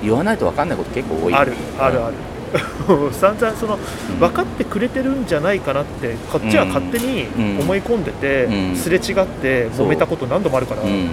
[0.07, 2.15] 言わないと分かんないこと結構多いあるあるるある。
[3.11, 4.19] 散々そのうん。
[4.19, 7.59] 分かってくれてるんじゃないかなってこっちは勝手にうん。
[7.59, 8.75] 思い込んでて、うん。
[8.75, 11.09] すれ違って揉めたこと何度もあるから、うん。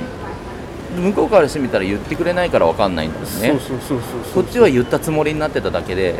[1.04, 3.60] 向こうからしてみたら言ってくれないから分かんないんだもんね。
[4.32, 6.14] こっちは言ったつもりになってただけで、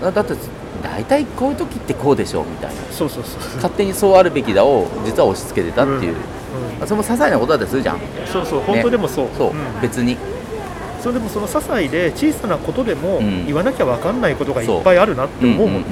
[0.00, 0.04] うん。
[0.04, 0.34] だだって
[0.82, 2.80] 大体こういう時ってこうでしょみたいな。
[2.90, 6.14] そうそうそう勝手にそうあるべきだを実は押し付けてたっていう、
[6.80, 6.86] うん。
[6.88, 8.00] それも些細なことだったりするじゃん。
[8.26, 9.54] そうそう本当でもそう、そう、ん。
[9.80, 10.16] 別に
[11.00, 13.46] それでもその些細で小さなことでもうん。
[13.46, 15.86] 言わなきゃ分かんないことがいっぱいあるなって思うもんね、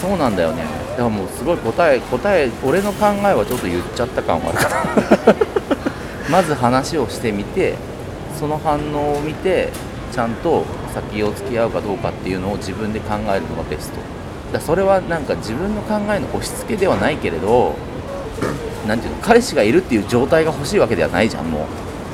[0.00, 0.16] そう。
[0.18, 0.64] なんだよね。
[0.90, 5.34] だからもうすごい答え答え俺の考えはちょっと言っちゃった感はあるから。
[6.30, 7.74] まず話をしてみて
[8.38, 9.68] その反応を見て
[10.12, 10.64] ちゃんと
[10.94, 13.98] 先を付き合うかどうかっていうのを自分で考えるのがベスト。
[14.52, 17.74] だそれはなんか自分の考えの押し付けではないけれど
[18.86, 21.62] なんていうの彼氏がいるっていう状態が欲しいわけではないじゃんもう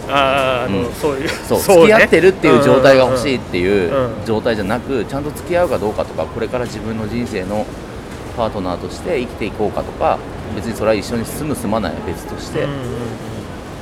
[0.09, 1.29] ああうんそういう。
[1.29, 1.65] そうね。
[1.65, 7.67] 付き合ってるっていう状態が欲しいっていう状態じゃなくちゃんと付き合うかどうかとかこれから自分の人生の
[8.37, 10.19] パートナーとして生きていこうかとか
[10.55, 12.79] 別にそれは一緒に住む住まないは別として、うんうん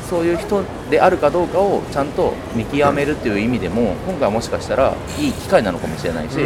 [0.08, 6.36] そういう人であるかどうかをちゃんと見極めるっていう意味でも今回はもしかしたらいい機会なのかもしれないし、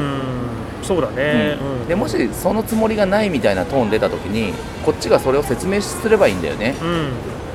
[0.82, 1.80] そうだね、うん。
[1.82, 1.86] うん。
[1.86, 6.74] でもしそのつもりがないみたいなトーン出た時にこっちがそれを説明すればいいんだよね。
[6.80, 7.12] うん。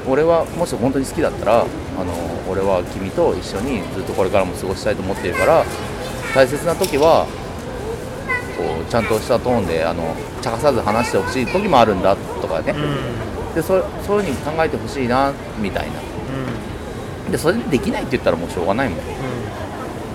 [0.08, 1.66] 俺はもし本当に好きだったら
[1.97, 2.13] あの
[2.49, 5.65] 俺は君と一緒にずっとこれからも過ごしたいと思っているから
[6.34, 7.25] 大切な時は
[8.58, 12.71] こうちゃんとしたトーンであの茶化さず話してほしい時もあるんだとかね。
[12.71, 12.84] うん。
[12.84, 15.93] うんでそそういうふうに考えてほしいなみたいな。
[17.31, 19.05] でそれでできないって言ったらもうしょうがないもん、うん。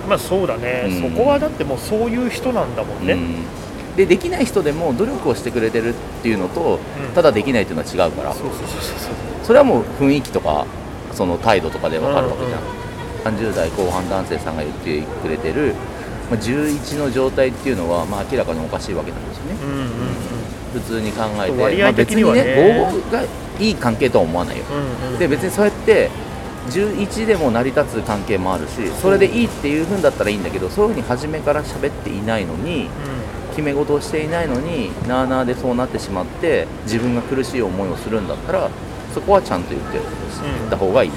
[0.07, 1.11] まあそうだね、うん。
[1.11, 3.95] そこはだってもうそういう人なんだもんね、うん。
[3.95, 7.13] でできない人でも努力をしてくれてるっていうのと、うん。
[7.15, 8.31] ただできないっていうのは違うから。
[8.31, 9.13] そうそうそうそう。
[9.43, 10.67] それはもう雰囲気とか
[11.13, 15.73] その態度とかで分かるわけじゃん、30代後半男性さんが言ってくれてる、
[16.29, 19.57] まあ、11の状態っていうのは、まあ、明らかにおかしいわけなんですよね。
[19.63, 19.87] うんうん
[20.71, 22.43] 普通に考えて、割まあ、合的にはね。
[22.43, 23.23] 別にね合合が
[23.59, 24.63] いい関係とは思わないよ。
[24.71, 26.09] うんうんで別にそうやって
[26.69, 32.87] 11でも成り立つ関係もあるしそれでいいっていう風だったらいいんだけどそういう風に初めから喋っていないのに
[33.51, 38.69] 決め事をしていないのになあなあでそうなってしまって自分が苦しい思いをするんだったら
[39.13, 41.11] そこはちゃんと言ってうん言った方がいい、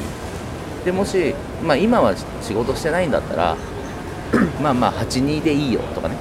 [0.85, 3.57] でもし、まあ、今は仕事してないんだったら
[4.63, 6.17] まあまあ82でいいよとかね。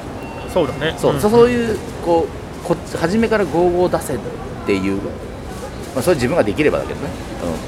[0.53, 0.95] そうだね。
[0.97, 1.19] そう,、ん。
[1.19, 2.27] そういうこ
[2.63, 4.19] うこ初めから55を出せっ
[4.65, 5.01] ていう、
[5.93, 7.09] まあ、それ自分ができればだけどね、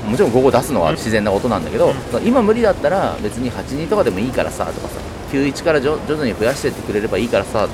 [0.06, 2.28] うん、もちろん55出すのは自然なことなんだけど、うん。
[2.28, 5.00] 今無理だったら別に82とかでもいいからさとかさ。
[5.32, 7.74] 91から徐徐々に増やしてってくれればいいからさって。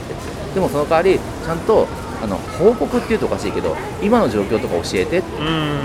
[0.56, 1.88] でもその代わりちゃんと
[2.24, 5.80] あの報告っていうとおかしいけど今の状況とか教えてって、うん。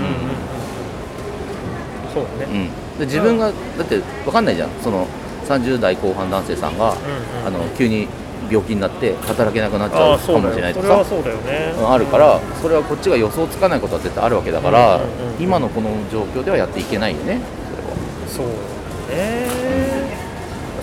[2.13, 4.69] そうだうねん、で自分がだって分かんないじゃん。
[4.81, 5.07] その
[5.47, 6.97] 30代後半男性さんが、うん
[7.41, 7.47] うん。
[7.47, 8.07] あの急に
[8.49, 11.73] 病気になって働けなくなっちゃうかもしれないとかそうだよね。
[11.77, 15.01] うんあるからそれはこっちが予想つかないことは絶対あるわけだから、
[15.39, 17.41] 今のこの状況ではやっていけないよね
[18.27, 18.43] それは。
[18.43, 18.47] そう
[19.13, 19.47] ね。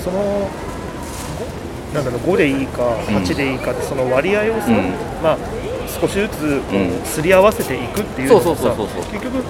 [0.02, 0.50] その
[1.94, 4.74] なんだろう5でいいか8でいいかってその割合をさ、うん。
[5.22, 5.38] まあ
[6.00, 6.60] 少しずつ
[7.04, 9.44] すり合わせていくっていうのそうがさそうそうそう結局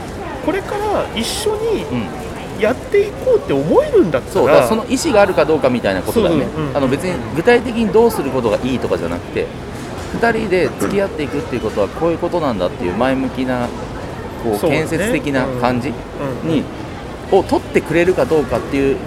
[0.44, 6.76] これから一緒にうん、やっていこうって思えるんだったららその意思があるかどうかみたいなことだよね、そううんうん。
[6.76, 9.46] あの別に具体的にどうすることがいいとかじゃなくて
[10.20, 13.68] 2人で付き合っていくっていうことはこういうことなんだっていう前向きな
[14.44, 16.62] こう建設的な感じうんに、
[17.32, 18.98] を取ってくれるかどうかっていう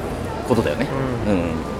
[0.49, 0.87] ことだよね、
[1.27, 1.76] ううん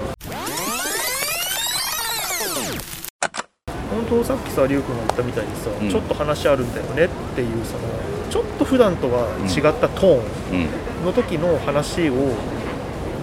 [4.08, 5.90] 当さっきさ龍君が言ったみたいにさ、うん。
[5.90, 7.80] ちょっと話あるんだよねっていうその
[8.30, 10.20] ちょっと普段とは違ったトーン
[11.00, 11.06] うん。
[11.06, 12.14] の時の話を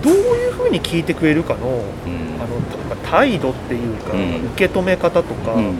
[0.03, 2.41] どういうふうに聞いてくれるかのうん。
[2.41, 4.45] あの態度っていうか、うん。
[4.53, 5.75] 受け止め方とか、うん。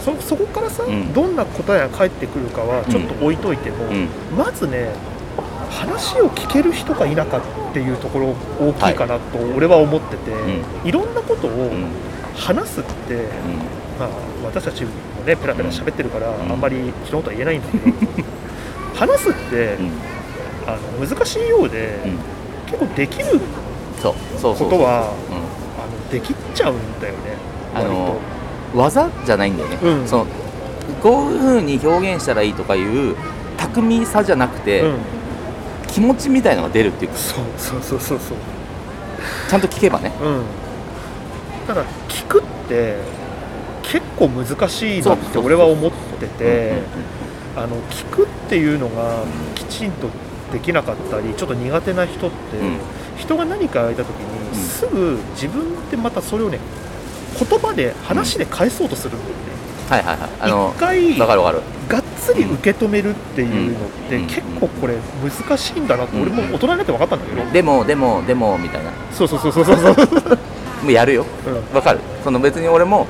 [0.00, 1.12] そそこからさ、うん。
[1.12, 4.08] どんな答えが返ってくるかはちょっと置いといても、うん。
[4.36, 4.92] まずね
[5.70, 7.42] 話を聞ける人がいなかっ
[7.72, 10.30] ていうところ大きいかなと俺は思ってて、
[10.84, 11.86] いろんなことをうん
[12.36, 13.28] 話すって、
[13.98, 14.08] まあ、
[14.44, 14.90] 私たちも
[15.24, 16.52] ねペラペラ喋ってるから、うん。
[16.52, 17.84] あんまり昨日とは言えないんだけど
[18.94, 19.90] 話すって、うん。
[20.66, 22.18] あの難しいようで、うん。
[22.66, 23.40] 結構できる
[24.00, 25.14] ことは
[26.10, 27.20] できちゃうんだよね
[27.74, 28.18] あの
[28.74, 30.08] 技じゃないんだよね、うん。
[30.08, 30.26] その
[31.02, 33.16] こういう風に表現したらいいとかいう
[33.56, 34.98] 巧みさじゃなくて、うん、
[35.86, 37.16] 気持ちみたいのが出るっていうか。
[37.16, 38.38] そうそうそうそうそう。
[39.48, 40.12] ちゃんと聞けばね。
[40.20, 40.63] うん
[41.66, 42.96] ただ聞くって
[43.82, 46.82] 結構難しいなって俺は思ってて
[47.56, 49.24] あの聞くっていうのが
[49.54, 50.08] きちんと
[50.52, 52.78] できなかったりちょっと苦手な人って、うん。
[53.16, 54.54] 人が何か言われた時に、うん。
[54.54, 56.58] すぐ自分でまたそれをね
[57.38, 59.36] 言葉で話で返そうとするんだよね、
[59.90, 60.30] はいはいはい。
[60.40, 61.18] あの一回
[61.88, 64.26] がっつり受け止めるっていうのって、うん。
[64.26, 68.92] 結構これ難しいんだなって、俺も大人になって分かったんだけど、でもでもでもみたいな。
[69.12, 69.78] そうそうそうそうそう、
[70.84, 71.26] もうやるよ。
[71.46, 71.76] うん。
[71.76, 71.98] わかる。
[72.22, 73.06] その別に俺も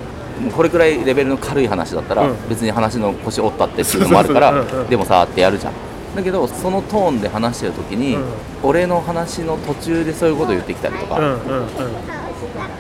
[0.56, 2.48] これくらいレベルの軽い話だったら、うん。
[2.48, 5.72] 別に話の腰折ったってっていうのもあるからでもさーってやるじゃん
[6.14, 8.24] だけどそのトーンで話してる時に、うん。
[8.62, 11.68] 俺の話の途中でそういうこと言ってきたりとか、うんうんうん。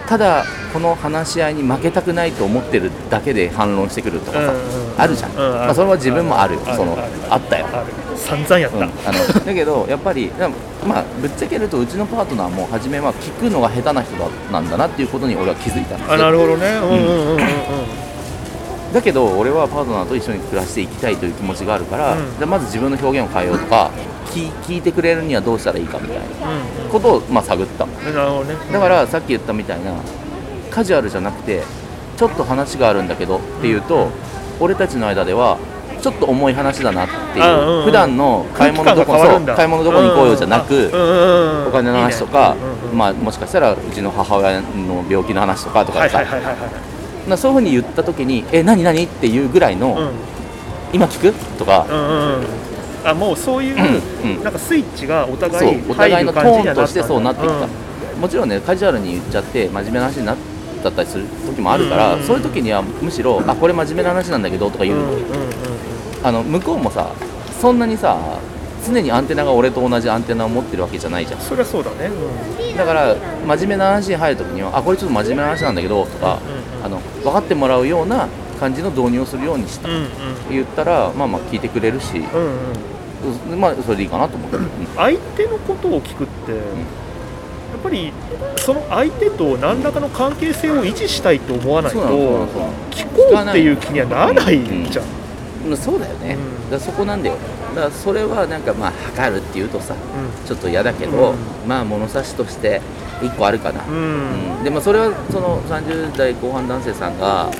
[0.08, 5.00] ただこの話し合いに負けたくないと思ってるだけで反論してくるとかさ、うんうん。
[5.00, 6.60] あるじゃん、うんまあ、それは自分もあるよ。
[6.60, 6.96] その
[7.28, 7.66] あったよ。
[8.16, 10.30] 散々やった、うん、あのだけどやっぱり
[10.86, 16.66] まあぶっちゃけるとうちのパートナーも初めは聞くのが下手な人だなんだなっていうことに俺は気づいたんですあなるほどね。
[16.68, 17.98] うんうんうんうん。
[17.98, 18.03] うん
[18.94, 22.36] だけど俺はパートナーと一緒に暮らしていきたいという気持ちがあるから、うん。
[22.38, 23.90] じゃあまず自分の表現を変えようとか
[24.26, 26.24] 聞聞いてくれるにはどうしたらいいかみたいな
[26.84, 28.54] うんことをまあ探ったうんなるほどね。
[28.72, 29.92] だからさっき言ったみたいな
[30.70, 31.64] カジュアルじゃなくて
[32.16, 34.08] ちょっと話があるんだけどっていうと、
[34.60, 35.58] 俺たちの間では
[36.00, 37.84] ちょっと重い話だなっていう、あうんうん。
[37.86, 42.54] 普段の買い物どこそう買い物どこに行こうよじゃなく、うんうんうんお金の話とか
[42.94, 46.93] まあ、もしかしたらうちの母親の病気の話とかとはいかさ、はいはいはいはい
[47.28, 50.10] なそういうふうに言った時に「え何何?」っていうぐらいの「うん。
[50.92, 52.44] 今聞く?」とか、うんうんうん。
[53.04, 57.56] あもうそういう、うんなんかスイッチがお互いお互いのトーンとしてそうなってきた、う
[58.18, 58.20] ん。
[58.20, 60.36] もちろんねカジュアルに言っちゃって真面目な話になっ
[60.90, 62.26] たりする時もあるから、うんうんうん。
[62.26, 65.18] そういう時にはむしろ「あこれ真面目な話なんだけど」とか言う、うんうんうん
[66.22, 67.08] あの向こうもさ
[67.60, 68.16] そんなにさ
[68.86, 71.40] 常にアンテナが俺と同じアンテナを持ってるわけじゃないじゃん。
[71.40, 72.10] そりゃそうだね、
[72.70, 72.76] うん。
[72.78, 73.14] だから
[73.46, 78.28] 真面目な話に入るときにはあこれちょっと真面目な話なんだけどとか、うんうんあの分かってもらうような
[78.60, 80.08] 感じの導入をするようにした、うんうん。
[80.50, 83.52] 言ったらまあまあ聞いてくれるし、うんうん。
[83.52, 84.68] うんまあそれでいいかなと思って、うん。
[84.94, 88.12] 相手のことを聞くって、やっぱり
[88.56, 91.98] その相手と何らかの関係性を維持したいと思わないと
[92.90, 95.76] 聞こうっていう気にはならないじゃん、うん。
[95.76, 96.70] そうだよね、うん。
[96.70, 97.36] だそこなんだよ
[97.74, 101.68] だからそれはなんかまあ測るっていうとさうちょっと嫌だけど、うん。
[101.68, 102.80] まあ物差しとして
[103.20, 104.58] 1個あるかな、んうん。
[104.58, 104.64] うん。
[104.64, 107.50] でもそれはその30代後半男性さんが、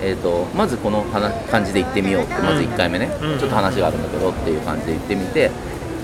[0.00, 3.38] えー、とまずこの話感じで行ってみようってまず1回目ね、うん。
[3.38, 5.50] ちょっと話があるんだけどっていう感じで行ってみて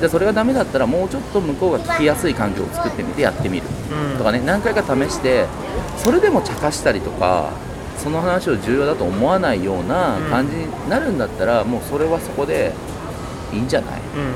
[0.01, 3.67] でそれがダメだったらもうちょっと向こうが聞きやすい環境を作ってみてやってみる。
[4.13, 4.19] うん。
[4.19, 5.47] とかね何回か試して
[5.97, 7.51] それでも茶化したりとか
[7.97, 12.73] その話を重要だと思わないような感じになるんだったら、もうそれはそこで
[13.53, 14.01] いいんじゃない？
[14.01, 14.35] うん。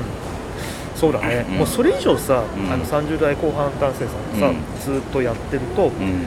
[0.95, 1.57] そうだね、うん。
[1.57, 2.71] もうそれ以上さ、うん。
[2.71, 4.95] あの30代後半男性さんがさ、うん。
[4.95, 6.25] ずっとやってるとうん。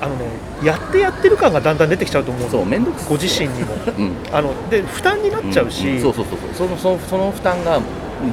[0.00, 0.26] あのね
[0.64, 2.48] やってやってる感がだんだん出てきちゃうと思うの。
[2.50, 3.08] そう面倒くさい。
[3.08, 3.74] ご自身にも。
[3.98, 4.12] うん。
[4.32, 5.96] あので負担になっちゃうし、ん。
[5.96, 6.00] ん。
[6.02, 6.68] そうそうそうそう。
[6.68, 7.80] そのそのその負担が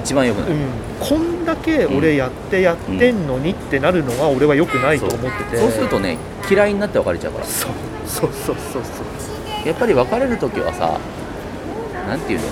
[0.03, 0.67] 一番よくない、うん。
[0.99, 6.17] こんだけ俺やってやってんのにってなるのは俺は良くないと思ってて、そうするとね
[6.49, 7.45] 嫌いになって別れちゃうから。
[7.45, 7.71] そう。
[8.05, 8.29] そう。
[8.33, 8.55] そう。
[8.55, 8.83] そう。
[8.83, 9.03] そ
[9.63, 9.67] う。
[9.67, 10.99] やっぱり別れる時はさ
[12.07, 12.45] なんていうの？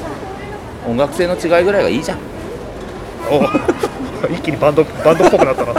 [0.87, 2.19] 音楽性の違いぐらいがいいじゃん。
[3.29, 3.43] お
[4.33, 5.73] 一気にバンドバンドっぽくなったな、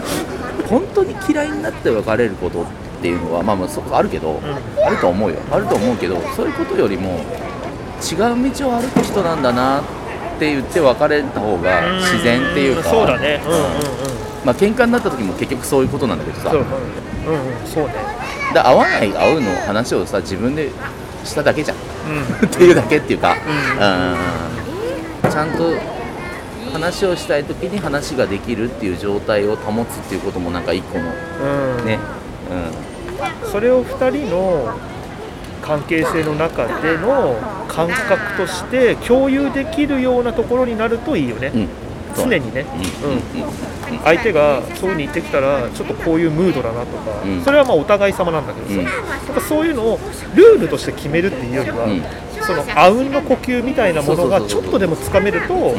[0.69, 2.65] 本当に嫌いになって別れることっ
[3.01, 4.39] ていうのはまあまあそこあるけど、う
[4.85, 5.37] あると思うよ。
[5.51, 7.21] あると思うけどそういうことよりも
[8.03, 8.19] 違う
[8.53, 9.83] 道を歩く人なんだなっ
[10.39, 13.41] て言って別れた方が自然っていうかそうだね。
[13.45, 13.65] うんうんうん。
[14.45, 16.51] まあ喧嘩になった時も結局そういうことなんだけどさ。
[16.51, 17.95] そう,、うんうんうん、そうね。
[18.55, 20.71] だ合わない合うの話をさ自分で
[21.25, 21.77] しただけじゃん。
[22.43, 22.47] うん。
[22.47, 23.37] っていうだけっていうか、
[23.79, 23.83] うん。
[23.83, 24.68] うん
[25.23, 25.75] ちゃんと
[26.73, 31.05] 話をしたい時に話ができるっていう状態を保つっていうこともなんか一個の
[31.79, 31.87] うん。
[31.87, 31.99] ね、
[33.51, 34.79] それを2人の
[35.63, 37.37] 関係性の中での
[37.69, 41.69] 感覚として共有できるようなところになるといいよね、うん、
[42.17, 42.67] 常にね、
[43.05, 43.07] う。
[43.09, 43.13] ん。
[43.13, 43.99] うん。
[44.05, 47.43] 相手がそういう風に言ってきたらちょっとこういうムードだなとか、うん。
[47.43, 48.85] それはまあお互い様なんだけどさ、うん。
[48.85, 49.99] なんかそういうのを
[50.35, 52.03] ルールとして決めるっていうよりは、うん
[52.49, 55.75] そのあうんの呼吸みたいなものがちょっとでもつかめると、ん。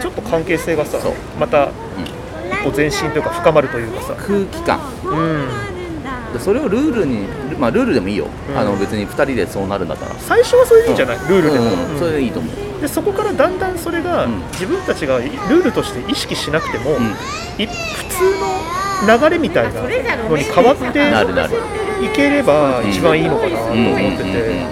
[0.00, 0.98] ちょっと関係性がさ
[1.38, 1.66] また
[2.64, 4.80] こう前進というか深まるというかさ、空気感。
[5.04, 7.26] うん、でそれをルールに
[7.58, 8.58] まあルールでもいいよ、うん。
[8.58, 10.14] あの別に2人でそうなるんだから。
[10.18, 14.40] 最初はそれでいいんじゃない、ルールでも、うんそれでいいと思う、でそこからだんだんそれがうん。
[14.52, 17.04] 自分たちがルールとして意識しなくても、うん。
[17.62, 18.24] い普通
[19.06, 21.54] の流れみたいなのに変わってなるなる。
[22.02, 24.64] いければ一番いいのかなと思ってて、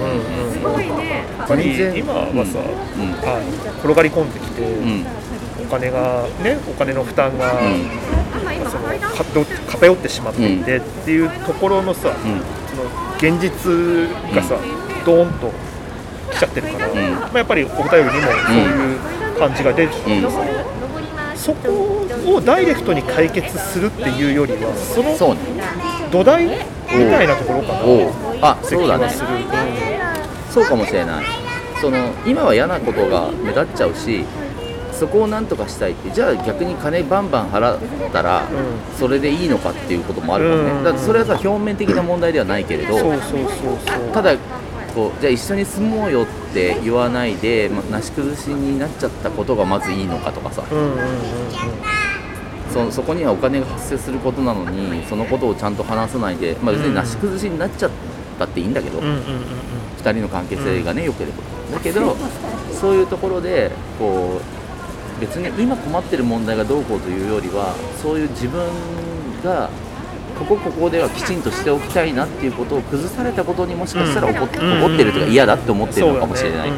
[1.97, 3.13] 今はさ、うん。
[3.25, 3.79] はい。
[3.81, 5.07] 転がり込んできて、うん。
[5.67, 7.61] お金がねお金の負担が、
[8.71, 12.41] その偏ってしまっていてっていうところのさ、うん。
[12.69, 12.85] その
[13.17, 13.51] 現実
[14.35, 14.57] がさ、
[15.05, 15.53] ドーンと
[16.33, 16.93] 来ちゃってるから、ん。
[16.93, 18.99] まあ、やっぱりお便りにもそういう
[19.39, 20.31] 感じが出てきて、うん。
[21.39, 25.37] そこをダイレクトに解決するっていうよりはその
[26.11, 26.51] 土台み
[26.89, 28.13] たいなところかなおう。
[28.43, 29.05] あそうだね。
[29.05, 29.29] がする、
[30.59, 31.25] そうかもしれない。
[31.81, 34.25] その今は嫌なことが目立っちゃうし
[34.93, 37.79] そこをなんとかしたいってじゃあ逆に金バンバン払っ
[38.13, 40.85] たらうそれでいいのかっていうこともあるもんね、うん。
[40.85, 42.97] だからそれはさ表面的な問題ではないけれど、
[44.13, 44.37] ただ
[44.93, 50.65] こうじゃあ一緒に住もうよって言わないで、ま、なし崩しになっちゃったことがまずいいのかとかさ。
[50.69, 51.09] うんうんうんうん。
[52.73, 57.91] そそこにはお金が発生することなのにそのことをちゃんと話さないで、まあ、別になし崩しになっちゃっ
[58.39, 59.23] たっていいんだけど、うんうんうん
[59.99, 61.43] 2人の関係性がね良ければ。
[61.73, 62.17] だけど
[62.73, 68.65] そういうところでこう別に今困ってる問題がどうこうというよりはそういう自分
[69.45, 69.69] が
[70.39, 76.77] ここここではきちんとしておきたいなっていうことを崩されたことにもしかしたら怒っ,、てるというか嫌だって思ってるのかもしれない、やっ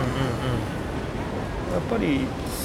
[1.91, 2.21] ぱり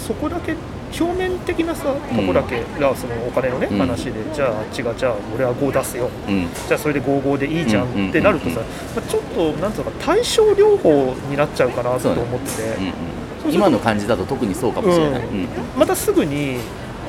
[0.08, 0.56] そこだけ
[1.00, 6.10] 表面的なさとこだけがそのお金のね、うん話でじゃああっちがじゃあ俺は5出すよ。
[6.28, 6.48] うん。
[6.68, 8.62] じゃあそれで55でいいじゃんうんってなるとさ、
[8.96, 12.52] まあ、ちょっとなんつうのか対症療法になっちゃうかなと思って。
[12.52, 13.54] て、うんうん。
[13.54, 15.48] 今の感じだと特にそうかもしれない、ううんん。
[15.78, 16.58] またすぐに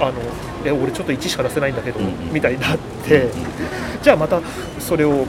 [0.01, 0.13] あの
[0.65, 2.33] え俺ちょっと1しか出せないんだけど、うんうん。
[2.33, 3.29] みたいになって、
[4.03, 4.41] じゃあまた
[4.79, 5.25] それを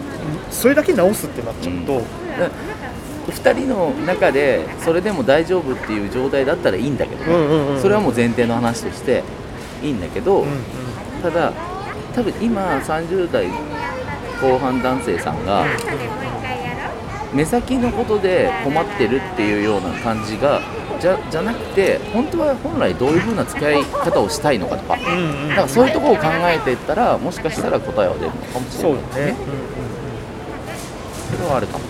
[0.49, 2.01] それだけ直すってなっちゃうと、
[3.27, 9.23] 2人の中でそれでも大丈夫っていう状態だったらいいんだけどね、うんうんうんそれはもう前提の話として
[9.83, 11.21] いいんだけど、うんうん。
[11.21, 11.53] ただ
[12.15, 13.47] 多分今30代
[14.41, 15.65] 後半男性さんが
[17.33, 20.61] 目先のことで困ってるっていうような感じが
[20.99, 24.95] じゃじゃなくて本当は本来どういう風な付き合い方をしたいのかとか。
[24.95, 29.37] うんうんうんだからそういうところを考えていったらもしかしたら答えは出るのかもしれそうないだね、うんうんうん。
[31.37, 31.86] それはあるかも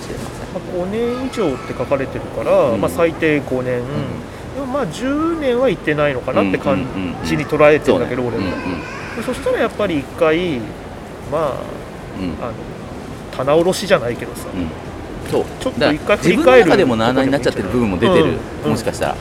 [0.54, 2.82] まあ、5年以上って書かれてるから、うん。
[2.82, 3.82] まあ、最低5年、
[4.56, 6.86] でもまあ10年はいってないのかなって感
[7.24, 8.52] じに捉えてるんだけど、俺うんも、
[9.16, 10.60] でそしたらやっぱり1回
[11.32, 11.42] まあ
[12.42, 12.54] あの
[13.38, 15.32] 棚卸しじゃないけどさ、うん。
[15.32, 15.46] そう。
[15.60, 18.34] ちょっと一回振自分のり返る中でもなあなあになっちゃってる部分も出てる、
[18.66, 18.72] うん。
[18.72, 19.16] もしかしたら。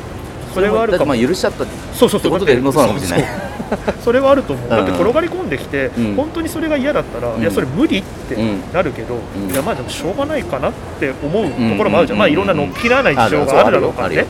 [0.55, 1.07] それはあるかも。
[1.07, 2.31] まあ許しちゃったってそうそうそう。
[2.33, 3.29] ことでのそうなのかもしれない？
[4.05, 6.15] それはあると思う、だってうん転がり込んできて、うん。
[6.15, 7.41] 本当にそれが嫌だったら、うん。
[7.41, 8.63] いやそれ無理ってうん。
[8.73, 9.51] なるけど、ん。
[9.51, 12.19] いやまあでもしょうがないかなって思うところもあるじゃん、うん。
[12.21, 14.27] まあいろんなのっぴらない事情があるだろうからね。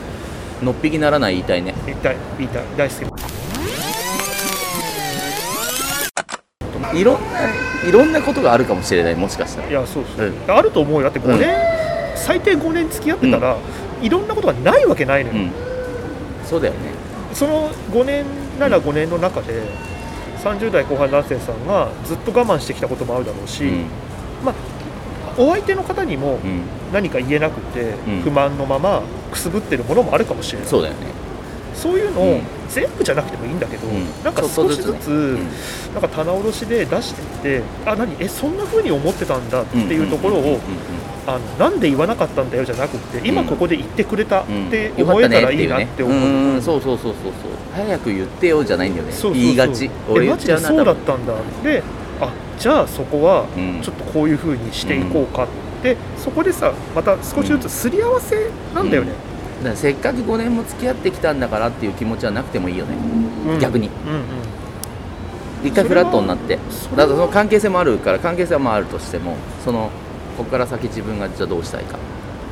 [0.61, 3.07] のっぴきならない言いたいね言いたい言いたい大好き
[6.97, 7.19] いろんな
[7.85, 11.03] いろんなことがあるかもしれないもしかしたらいやそうそう、うあると思うよ。
[11.03, 11.53] だって5年、
[12.15, 13.55] 最低5年付き合ってたら、
[14.01, 15.51] いろんなことがないわけないのよ、うん
[16.43, 16.73] そうだよ。
[16.73, 16.79] ね
[17.33, 18.23] その5年
[18.57, 19.63] なら5年の中で
[20.43, 23.85] 30代後半男性さんがずっと我慢してきたこともあるだろうし、うん。
[24.43, 24.55] まあ
[25.37, 26.61] お相手の方にもうん。
[26.93, 28.21] 何か言えなくて、ん。
[28.21, 29.01] 不満のまま
[29.31, 30.67] くすぶってるものもあるかもしれない。
[30.67, 31.07] そうだよね。
[31.75, 32.41] そういうのをうん。
[32.69, 34.05] 全部じゃなくてもいいんだけど、うん。
[34.23, 35.37] なんか少しずつ
[35.93, 38.15] なんか棚卸しで出していってあ何？
[38.19, 40.59] えそんな風に思ってたんだっていうところを
[41.27, 44.55] あのなんで言わなかったんだよじゃなくて今ここで言ってくれたっうん。
[44.55, 46.17] うんて思えたらいいなって思う。
[46.17, 47.51] うんうんそうそうそうそうそう。
[47.73, 49.11] 早く言ってよじゃないんだよね。
[49.11, 49.41] そうそうそう。
[49.43, 51.33] 言いがちえ俺マジでそうだったんだ。
[51.63, 51.83] で
[52.21, 53.81] あじゃあそこはうん。
[53.81, 55.47] ちょっとこういう風にしていこうかっ
[55.83, 59.11] て、そこでさまた少しずつすり合わせなんだよね、
[59.59, 62.95] だからせっかく5年も付き合ってきたんだからっていう気持ちはなくてもいいよね。
[63.53, 63.59] うん。
[63.59, 63.89] 逆に。
[63.89, 65.67] うんうん。
[65.67, 66.55] 一回フラットになって。
[66.55, 66.61] だ
[66.95, 69.91] からその関係性もあるから関係性はまああるとしてもその
[70.37, 71.97] ここから先自分がじゃあどうしたいか。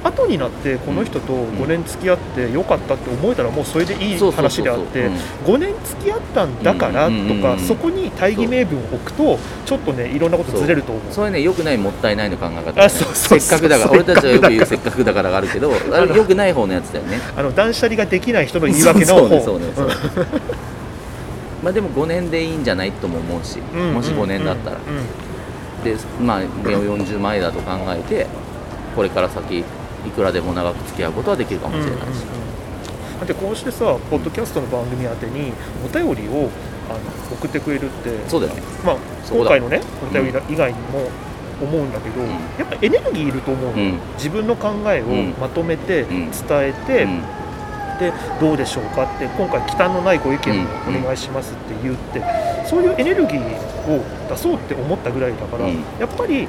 [0.03, 5.15] 後になってこの人と5年付き合ってよかったって思えたらもうそれでいい話であってうん。
[5.45, 7.41] 5年付き合ったんだからとうんうんうんうん。
[7.41, 11.03] かそこに大義名分を置くとちょっとねいろんなことずれると思う。
[11.11, 12.89] それねよくないもったいないの考え方ね。
[12.89, 13.91] せっかくだから。
[13.91, 17.19] 俺たちはよく言うせっかくだからがあるけど あれよくない方のやつだよね。
[17.36, 19.88] あの断捨離ができない人の言い訳のそうね方そうねそう。
[19.88, 19.93] ね
[21.63, 24.77] まあでも5年でいいんじゃないとも思うしうんもし5年だったら。
[24.88, 25.03] うんうん
[25.86, 28.27] でまあ40前だと考えて
[28.95, 29.63] これから先い
[30.09, 33.19] くらでも長く付き合うことはできるかもしれないし、うんうんうん。
[33.19, 35.53] だってこうしてさポッドキャストの番組宛てに
[35.86, 36.49] お便りを
[36.89, 36.99] あの
[37.36, 38.61] 送ってくれるってそうだよね。
[38.83, 38.97] まあ、
[39.31, 41.09] 今回のねお便り以外にも
[41.61, 42.27] 思うんだけど、ん。
[42.27, 43.99] やっぱエネルギーいると思うの、うん。
[44.15, 45.33] 自分の考えをうん。
[45.39, 46.07] まとめてん。
[46.07, 47.07] 伝えて、
[47.95, 52.21] うんでどうでしょうかって今回忌憚のないご意見をお願いしますって言って、
[52.65, 53.41] そういうエネルギー
[53.87, 55.83] を出そうって思ったぐらいだから、うん。
[55.99, 56.47] やっぱり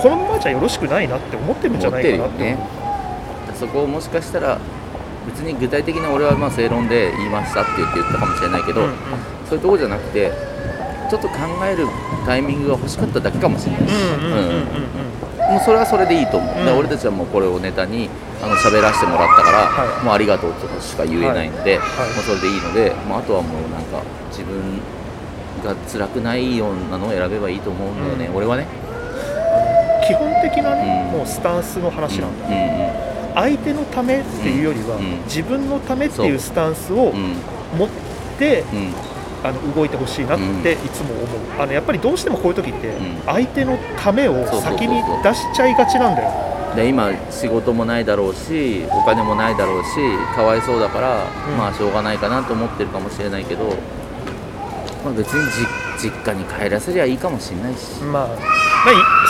[0.00, 2.58] このままじゃよろしくないなって思ってるんじゃないかなってね。
[3.54, 4.58] そこをもしかしたら
[5.26, 8.94] 別に具体的な俺はまあ正論で言いましたって言って言ったかもしれないけど、うんうん。
[9.48, 10.32] そういうところじゃなくて
[11.10, 11.34] ちょっと考
[11.64, 11.86] える
[12.26, 13.94] タイミングが欲しかっただけかもしれないし、
[15.50, 16.78] もうそれはそれでいいと思う、うん。
[16.78, 18.08] 俺たちはもうこれをネタに
[18.44, 20.04] あの喋らせてもらったから、はい。
[20.04, 22.10] もうありがとうとしか言えないので、はい。
[22.12, 24.80] もうそれでいいので、まあ、あとはもうなんか自分
[25.64, 28.36] が辛くないようなのを選べばいいと思うんだよね、うん。
[28.36, 28.66] 俺はね、
[30.06, 31.18] 基本的なね、うん。
[31.18, 36.98] もうスタンスの話なんだ、うん相手のためっていうよりは、うん自分のためっていうスタンスをう。
[36.98, 37.36] んうん。
[37.78, 37.88] 持っ
[38.38, 38.92] て、うん。
[39.42, 41.26] あの動いてほしいなっていつも思う、
[41.60, 43.20] あのやっぱりどうしてもこういう時って、ん。
[43.26, 49.90] 相手のためを先に出しちゃいがちなんだよで今仕事もないだろうしお金もないだろうし
[50.34, 51.56] かわいそうだから、うん。
[51.56, 53.68] まあしょうがないかなと思ってるかもしれないけど、
[55.04, 55.50] まあ、別に
[55.98, 58.36] じ実家に帰らせりゃいいかもしれないし、まあ、まあ、い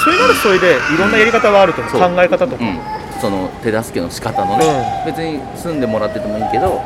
[0.02, 2.00] それならそれでいろんなやり方はあると思う、そう。
[2.00, 2.78] 考え方とか、うん、
[3.20, 6.80] その手助けの仕方のね、別に住んでもらっててもいいけど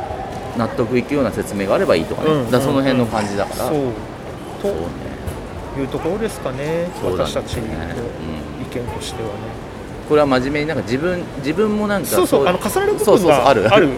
[0.57, 2.51] 納得いくような説明があればいいとかね、うん。
[2.51, 3.93] だその辺の感じだから、そう
[4.61, 4.73] とそう。
[4.73, 5.09] ね。
[5.77, 6.89] いうところですかね。
[6.99, 7.67] そうなん私たちの意
[8.65, 9.58] 見としてはね
[10.09, 13.67] これは真面目になんか自分自分もなんかそうそういあの重なる部分がある。
[13.71, 13.89] ある。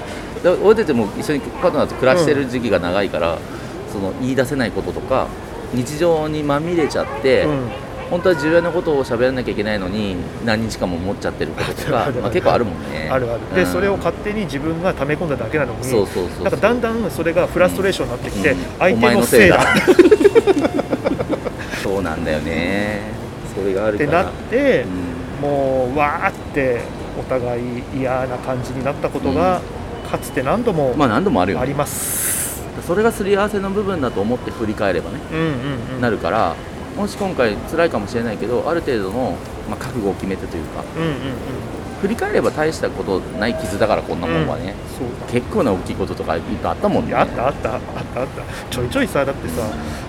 [0.62, 3.38] 俺たちも一緒にパートナーと暮らしてる時期が長いから、
[3.92, 5.28] その言い出せないこととか
[5.74, 7.60] 日常にまみれちゃって、うん。
[8.10, 12.22] 本当は重要なことを喋らなきゃいけないのに何日間も持っちゃってることとか あるある。
[12.24, 13.10] まあ、結構あるもんね。
[13.10, 13.40] あるある。
[13.56, 13.72] で、うん。
[13.72, 18.58] それを勝手に自分が溜め込んだだけなのにそうそうそうなんかだんだんそれがフラストレーションになってきて、うん。
[18.80, 19.60] 相手のせいだ。
[21.82, 23.00] そうなんだよね。
[23.56, 24.24] それがあるから。
[24.24, 25.11] ってなってう、ん
[25.42, 26.82] もうわーって
[27.20, 29.62] お互い嫌な感じになったことが、
[30.10, 31.64] かつて何度もまあ何度もあるよね。
[31.64, 36.02] あります、それがすり合わせの部分だと思って振り返ればねうんうんうん。
[36.02, 36.56] なるから
[36.96, 39.36] もし今回辛いかもしれないけどある程度の、
[39.70, 41.16] まあ、覚悟を決めてというかうんうんうん。
[42.02, 47.14] 振り返れば大したことない傷だからこんなもんはね、そう結構な大きいこととかいっぱいあったもんね。
[47.14, 47.82] あったあったあっ
[48.14, 48.44] たあった。
[48.72, 49.62] ちょいちょいさだってさ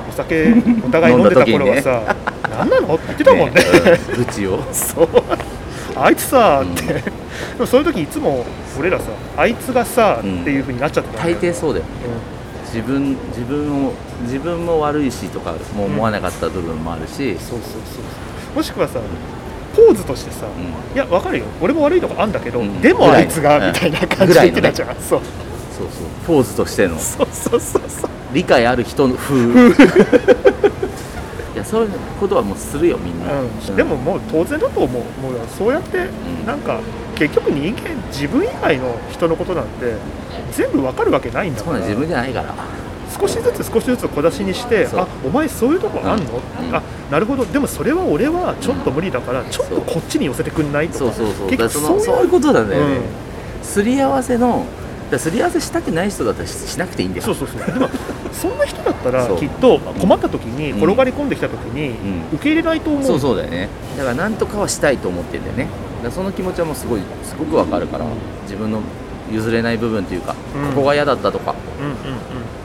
[0.08, 0.54] お酒
[0.86, 2.16] お互い飲んでた頃はさ、
[2.58, 3.62] 何なのって言ってたもんね。
[4.10, 4.62] うん愚痴を。
[4.72, 5.08] そう。
[5.94, 7.02] あいつさって、で
[7.58, 8.44] もそういう時いつも
[8.78, 10.40] 俺らさあいつがさ、うん。
[10.42, 13.92] っていうふうになっちゃってた大抵そうだよう自分自分を
[14.22, 18.56] 自分も悪いしとかも思わなかった部分もあるし、ん、そうそうそう。
[18.56, 19.00] もしくはさ
[19.76, 20.94] ポーズとしてさ、うん。
[20.94, 21.44] いやわかるよ。
[21.60, 22.80] 俺も悪いとこあんだけど、うん。
[22.80, 25.20] でもあいつが、みたいな感じで言ってたじゃん、そう。
[25.76, 26.06] そうそう。
[26.26, 26.98] ポーズとしての。
[26.98, 28.10] そうそうそうそう。
[28.32, 29.72] 理解ある人の風い
[31.62, 33.48] やそういうことはもうするよみんな、うん。
[33.48, 33.76] うん。
[33.76, 36.08] でももう当然だと思うもうそうやってん。
[36.46, 36.80] なんか
[37.14, 39.94] 結局人間自分以外の人のことなんて
[40.52, 41.78] 全部わかるわけないんだから。
[41.78, 42.54] そう自分じゃないから。
[43.20, 46.74] 少しずつ少しずつ小出しにしてあお前そういうとこあんの、うん。
[46.74, 47.44] あなるほど。
[47.44, 50.88] でもそれは俺はちょっと無理だから、ちょっとこっちに寄せてくんない？
[50.88, 50.98] とか。
[50.98, 52.24] そうそうそう。
[52.24, 53.02] いうことなんだよね、うん。
[53.62, 54.64] すり合わせの
[55.12, 57.22] らすり合わせしたくない人だったらししなくていいんだよ。
[57.24, 57.66] そうそうそう。
[57.66, 57.88] でも
[58.32, 60.78] そんな人だったらきっと困った時にうん。
[60.78, 61.94] 転がり込んできた時にん。
[62.32, 63.68] 受け入れないと思う、そうそうだよね。
[63.96, 65.68] だから何とかはしたいと思ってんだよね。
[66.02, 68.04] だその気持ちはもうすごいすごくわかるから
[68.44, 68.80] 自分の
[69.32, 70.74] 譲れない部分というか、うん。
[70.74, 71.54] ここが嫌だったとか。
[71.80, 72.22] うんうん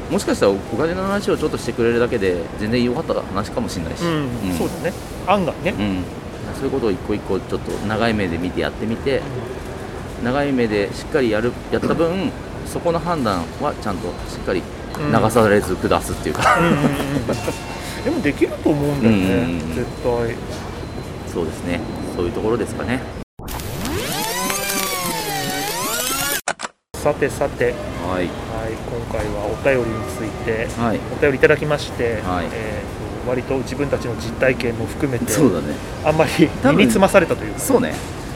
[0.10, 4.52] もしかしたらお金の話をちょっとしてくれるだけで全然良かった話かもしれないし、うん、うん。
[4.52, 4.94] うんそうだね。
[5.28, 6.04] 案外ね、うん、
[6.56, 9.22] そういうことを一個一個ちょっと長い目で見てやってみて
[10.24, 12.32] 長い目でしっかりやるやった分
[12.66, 14.62] そこの判断はちゃんとしっかり
[14.98, 16.58] 流されず下すっていうか、
[18.04, 20.36] でもできると思うんだよね、うんうんうん絶対。
[21.32, 21.80] そうですね。
[22.16, 23.02] そういうところですかね。
[26.96, 27.74] さてさて、はい、
[28.16, 31.00] はい今回はお便りについてはい。
[31.16, 32.50] お便りいただきまして、はい。
[32.52, 35.76] えーと割と自分たちの実体験も含めてそうだね。
[36.06, 37.60] あんまり身につまされたというか。
[37.60, 37.94] そうね。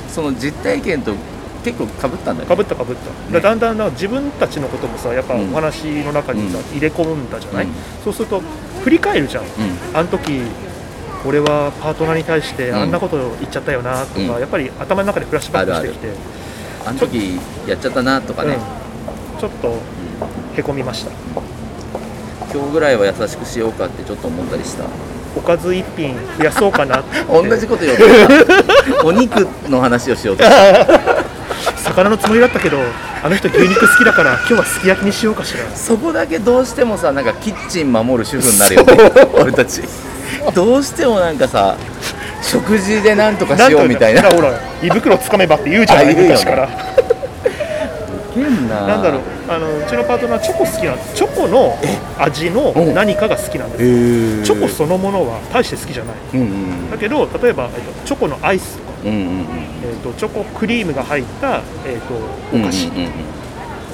[0.09, 1.13] その実体験と
[1.63, 2.45] 結構かぶったんだよね。
[2.47, 5.51] かぶったかぶった、だだんだんな自分たちのこともさやっぱうん。
[5.51, 6.63] お話の中にさ、うん。
[6.77, 7.71] 入れ込んだじゃない、うん。
[8.03, 8.41] そうすると
[8.83, 9.43] 振り返るじゃん。
[9.43, 9.49] うん。
[9.93, 10.41] あの時
[11.25, 12.75] 俺はパートナーに対してうん。
[12.77, 14.27] あんなこと言っちゃったよなとか、うん。
[14.27, 16.13] やっぱり頭の中でフラッシュバックしてきて
[16.85, 18.57] あの時やっちゃったなとかね、
[19.33, 19.77] うん、ちょっと
[20.55, 21.11] へこみました。
[22.53, 24.85] 今日ぐらいは優しくしようかってちょっと思ったりした？
[25.37, 27.23] おかず一品増やそうかなって。
[27.31, 27.97] 同じこと言おう
[28.99, 31.20] とお肉の話をしようとした
[31.91, 32.79] 魚のつもりだったけど
[33.23, 35.69] あの人牛肉好きだから今日はすき焼きにしようかしら。
[35.75, 38.93] そこだけどうしてもさなんかキッチン守る主婦になるよね。
[39.33, 39.81] 俺たち。
[40.55, 41.77] どうしてもなんかさ
[42.41, 44.23] 食事でなんとかしようみたいな。
[44.23, 46.29] ほらほら胃袋つかめばって言うじゃないあ言うよね。
[46.29, 46.67] 昔から。
[46.67, 47.20] 変
[48.39, 48.87] な。
[48.87, 49.21] なんだろう。
[49.47, 51.77] あのうちのパートナーチョコ好きなチョコの
[52.17, 54.43] 味の何かが好きなんです。
[54.43, 56.15] チョコそのものは大して好きじゃない。
[56.33, 56.43] うんう
[56.87, 59.45] んだけど例えば、えっと、チョコのアイスとか、うんうんうん。
[59.83, 63.11] えっと、チョコクリームが入った、えっと、お菓子、うんうんうん。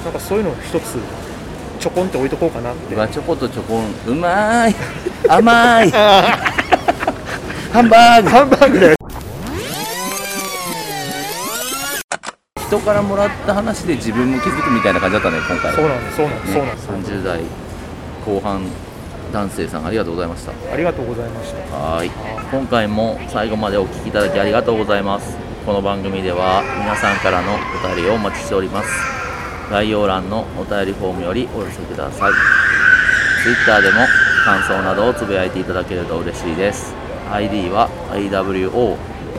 [0.04, 0.98] なんかそういうのを一つ
[1.80, 2.96] ちょこんって置いとこうかなって。
[2.96, 3.86] うわチョコとチョコン。
[4.08, 4.76] うまーい。
[5.28, 5.92] 甘い。
[5.94, 6.38] あ
[7.72, 8.30] ハンバーグ。
[8.30, 8.97] ーハンバーグで
[12.68, 15.74] 人からもらった話で自分も気づくみたいな感じだったね今回。
[15.74, 17.14] そうなんですそうなんです、ねそうなんです。
[17.14, 17.42] 30代
[18.26, 18.62] 後半
[19.32, 20.52] 男性さんありがとうございました。
[20.52, 21.60] ありがとうございました。
[21.76, 22.12] はい。
[22.52, 25.38] 今回も最後までお聞きいただきありがとうございます。
[25.66, 27.58] この番組では皆さんからのお
[27.96, 28.90] 便りをお待ちしております。
[29.72, 32.34] 概要欄のお便りフォームよりお寄せください。
[33.44, 34.06] Twitter でも
[34.44, 36.94] 感想などをつぶやいていただけると嬉しいです。
[37.32, 37.90] ID は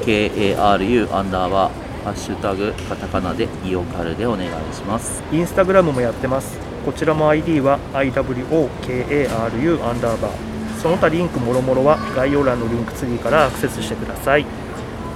[0.04, 5.22] IWOKARU アンダーバーハッシュタグカタカナでイオカルでお願いします。
[5.30, 6.58] インスタグラムもやってます。
[6.86, 10.32] こちらも ID は IWOKARU アンダーバー。
[10.80, 14.46] その他リンクもろもろは概要欄のリンクツリーからアクセスしてください。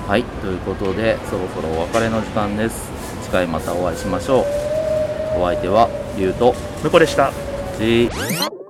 [0.06, 2.90] はいということでそろそろお別れの時間です。
[3.22, 4.44] 次回またお会いしましょう。
[5.40, 5.88] お相手は
[6.18, 6.54] リュウと。
[6.82, 7.32] 向こうでした。
[7.78, 8.61] ジー